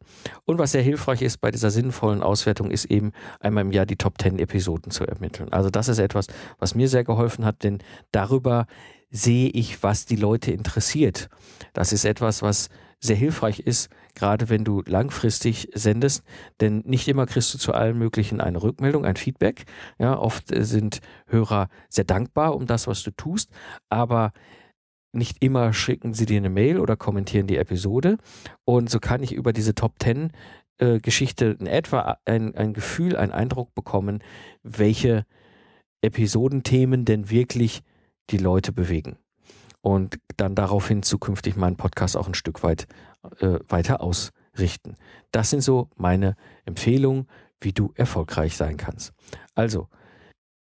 Und 0.45 0.59
was 0.59 0.73
sehr 0.73 0.83
hilfreich 0.83 1.23
ist 1.23 1.39
bei 1.39 1.51
dieser 1.51 1.71
sinnvollen 1.71 2.23
Auswertung, 2.23 2.71
ist 2.71 2.87
eben 2.87 3.13
einmal 3.41 3.65
im 3.65 3.73
Jahr 3.73 3.87
die 3.87 3.97
Top 3.97 4.21
10 4.21 4.39
Episoden 4.39 4.91
zu 4.91 5.07
ermitteln. 5.07 5.53
Also 5.53 5.71
das 5.71 5.89
ist 5.89 5.99
etwas, 5.99 6.27
was 6.59 6.75
mir 6.75 6.89
sehr 6.89 7.05
geholfen 7.05 7.45
hat, 7.45 7.63
denn 7.63 7.79
darüber 8.13 8.67
sehe 9.11 9.49
ich, 9.49 9.83
was 9.83 10.07
die 10.07 10.17
Leute 10.17 10.53
interessiert. 10.53 11.29
Das 11.73 11.93
ist 11.93 12.05
etwas, 12.05 12.43
was 12.43 12.69
sehr 13.01 13.17
hilfreich 13.17 13.61
ist, 13.61 13.91
gerade 14.15 14.51
wenn 14.51 14.63
du 14.63 14.83
langfristig 14.87 15.71
sendest, 15.75 16.23
denn 16.61 16.83
nicht 16.85 17.09
immer 17.09 17.27
kriegst 17.27 17.53
du 17.55 17.59
zu 17.59 17.73
allen 17.73 17.99
möglichen 17.99 18.41
eine 18.41 18.63
Rückmeldung, 18.63 19.07
ein 19.07 19.17
Feedback. 19.17 19.65
Ja, 19.99 20.19
oft 20.19 20.49
sind 20.49 21.01
Hörer 21.27 21.69
sehr 21.89 22.05
dankbar 22.05 22.55
um 22.55 22.67
das, 22.67 22.87
was 22.87 23.03
du 23.03 23.11
tust, 23.11 23.51
aber 23.89 24.33
nicht 25.13 25.43
immer 25.43 25.73
schicken 25.73 26.15
sie 26.15 26.27
dir 26.27 26.39
eine 26.39 26.51
Mail 26.51 26.79
oder 26.79 26.97
kommentieren 26.97 27.47
die 27.47 27.57
Episode. 27.57 28.19
Und 28.65 28.91
so 28.91 29.01
kann 29.01 29.23
ich 29.23 29.33
über 29.33 29.53
diese 29.53 29.75
Top 29.75 29.95
10 30.01 30.33
äh, 30.79 30.99
Geschichte 30.99 31.57
in 31.59 31.67
etwa 31.67 32.19
ein, 32.25 32.55
ein 32.55 32.73
Gefühl, 32.73 33.17
einen 33.17 33.33
Eindruck 33.33 33.75
bekommen, 33.75 34.23
welche 34.63 35.27
Episodenthemen 36.03 37.05
denn 37.05 37.31
wirklich 37.31 37.83
die 38.31 38.39
Leute 38.39 38.73
bewegen 38.73 39.19
und 39.83 40.19
dann 40.37 40.55
daraufhin 40.55 41.03
zukünftig 41.03 41.57
meinen 41.57 41.77
Podcast 41.77 42.17
auch 42.17 42.27
ein 42.27 42.35
Stück 42.35 42.63
weit 42.63 42.87
äh, 43.41 43.59
weiter 43.69 44.01
ausrichten. 44.01 44.97
Das 45.33 45.51
sind 45.51 45.63
so 45.63 45.89
meine 45.97 46.37
Empfehlungen, 46.65 47.27
wie 47.61 47.73
du 47.73 47.93
erfolgreich 47.95 48.57
sein 48.57 48.77
kannst. 48.77 49.13
Also, 49.55 49.89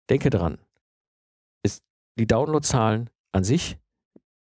denke 0.10 0.30
dran, 0.30 0.58
ist, 1.64 1.84
die 2.18 2.28
Downloadzahlen 2.28 3.10
an 3.32 3.44
sich 3.44 3.78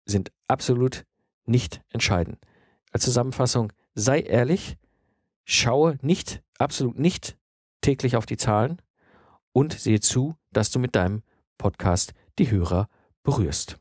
sind 0.08 0.32
absolut 0.48 1.06
nicht 1.46 1.82
entscheidend. 1.90 2.40
Als 2.92 3.04
Zusammenfassung, 3.04 3.72
sei 3.94 4.22
ehrlich, 4.22 4.78
schaue 5.46 5.98
nicht, 6.02 6.42
absolut 6.58 6.98
nicht 6.98 7.38
täglich 7.82 8.16
auf 8.16 8.26
die 8.26 8.38
Zahlen 8.38 8.82
und 9.54 9.74
sehe 9.74 10.00
zu, 10.00 10.36
dass 10.52 10.72
du 10.72 10.80
mit 10.80 10.96
deinem 10.96 11.22
Podcast 11.58 12.14
die 12.40 12.52
Hörer 12.52 12.90
berührst. 13.24 13.80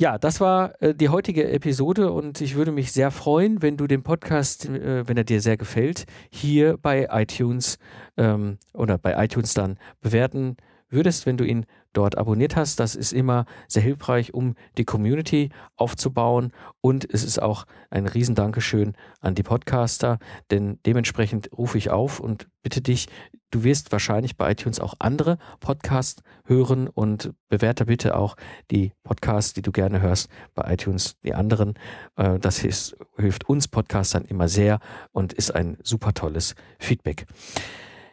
Ja, 0.00 0.16
das 0.16 0.40
war 0.40 0.80
äh, 0.80 0.94
die 0.94 1.10
heutige 1.10 1.50
Episode 1.50 2.10
und 2.10 2.40
ich 2.40 2.54
würde 2.54 2.72
mich 2.72 2.90
sehr 2.90 3.10
freuen, 3.10 3.60
wenn 3.60 3.76
du 3.76 3.86
den 3.86 4.02
Podcast, 4.02 4.66
äh, 4.66 5.06
wenn 5.06 5.18
er 5.18 5.24
dir 5.24 5.42
sehr 5.42 5.58
gefällt, 5.58 6.06
hier 6.30 6.78
bei 6.78 7.08
iTunes 7.10 7.78
ähm, 8.16 8.56
oder 8.72 8.96
bei 8.96 9.22
iTunes 9.22 9.52
dann 9.52 9.78
bewerten 10.00 10.56
würdest, 10.90 11.26
wenn 11.26 11.36
du 11.36 11.44
ihn 11.44 11.66
dort 11.92 12.18
abonniert 12.18 12.56
hast. 12.56 12.78
Das 12.80 12.94
ist 12.94 13.12
immer 13.12 13.46
sehr 13.68 13.82
hilfreich, 13.82 14.34
um 14.34 14.54
die 14.78 14.84
Community 14.84 15.50
aufzubauen. 15.76 16.52
Und 16.80 17.08
es 17.12 17.24
ist 17.24 17.40
auch 17.40 17.64
ein 17.90 18.06
Riesendankeschön 18.06 18.94
an 19.20 19.34
die 19.34 19.42
Podcaster, 19.42 20.18
denn 20.50 20.78
dementsprechend 20.86 21.50
rufe 21.56 21.78
ich 21.78 21.90
auf 21.90 22.20
und 22.20 22.48
bitte 22.62 22.80
dich, 22.80 23.08
du 23.50 23.64
wirst 23.64 23.90
wahrscheinlich 23.92 24.36
bei 24.36 24.50
iTunes 24.52 24.80
auch 24.80 24.94
andere 24.98 25.38
Podcasts 25.58 26.22
hören 26.44 26.88
und 26.88 27.32
bewerte 27.48 27.86
bitte 27.86 28.16
auch 28.16 28.36
die 28.70 28.92
Podcasts, 29.02 29.52
die 29.54 29.62
du 29.62 29.72
gerne 29.72 30.00
hörst, 30.00 30.28
bei 30.54 30.72
iTunes, 30.72 31.16
die 31.24 31.34
anderen. 31.34 31.74
Äh, 32.16 32.38
das 32.38 32.58
hilft 32.58 33.48
uns 33.48 33.68
Podcastern 33.68 34.24
immer 34.24 34.48
sehr 34.48 34.78
und 35.12 35.32
ist 35.32 35.54
ein 35.54 35.78
super 35.82 36.12
tolles 36.14 36.54
Feedback. 36.78 37.26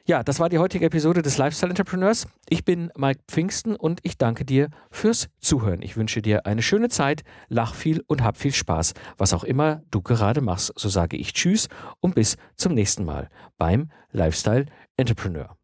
Ja, 0.09 0.23
das 0.23 0.39
war 0.39 0.47
die 0.47 0.57
heutige 0.57 0.85
Episode 0.85 1.21
des 1.21 1.37
Lifestyle 1.37 1.69
Entrepreneurs. 1.69 2.27
Ich 2.47 2.63
bin 2.63 2.93
Mike 2.95 3.19
Pfingsten 3.27 3.75
und 3.75 3.99
ich 4.03 4.17
danke 4.17 4.45
dir 4.45 4.69
fürs 4.89 5.27
Zuhören. 5.41 5.81
Ich 5.81 5.97
wünsche 5.97 6.21
dir 6.21 6.45
eine 6.45 6.61
schöne 6.61 6.87
Zeit, 6.87 7.25
lach 7.49 7.75
viel 7.75 8.01
und 8.07 8.23
hab 8.23 8.37
viel 8.37 8.53
Spaß. 8.53 8.93
Was 9.17 9.33
auch 9.33 9.43
immer 9.43 9.81
du 9.91 10.01
gerade 10.01 10.39
machst, 10.39 10.71
so 10.77 10.87
sage 10.87 11.17
ich 11.17 11.33
Tschüss 11.33 11.67
und 11.99 12.15
bis 12.15 12.37
zum 12.55 12.73
nächsten 12.73 13.03
Mal 13.03 13.27
beim 13.57 13.91
Lifestyle 14.13 14.67
Entrepreneur. 14.95 15.56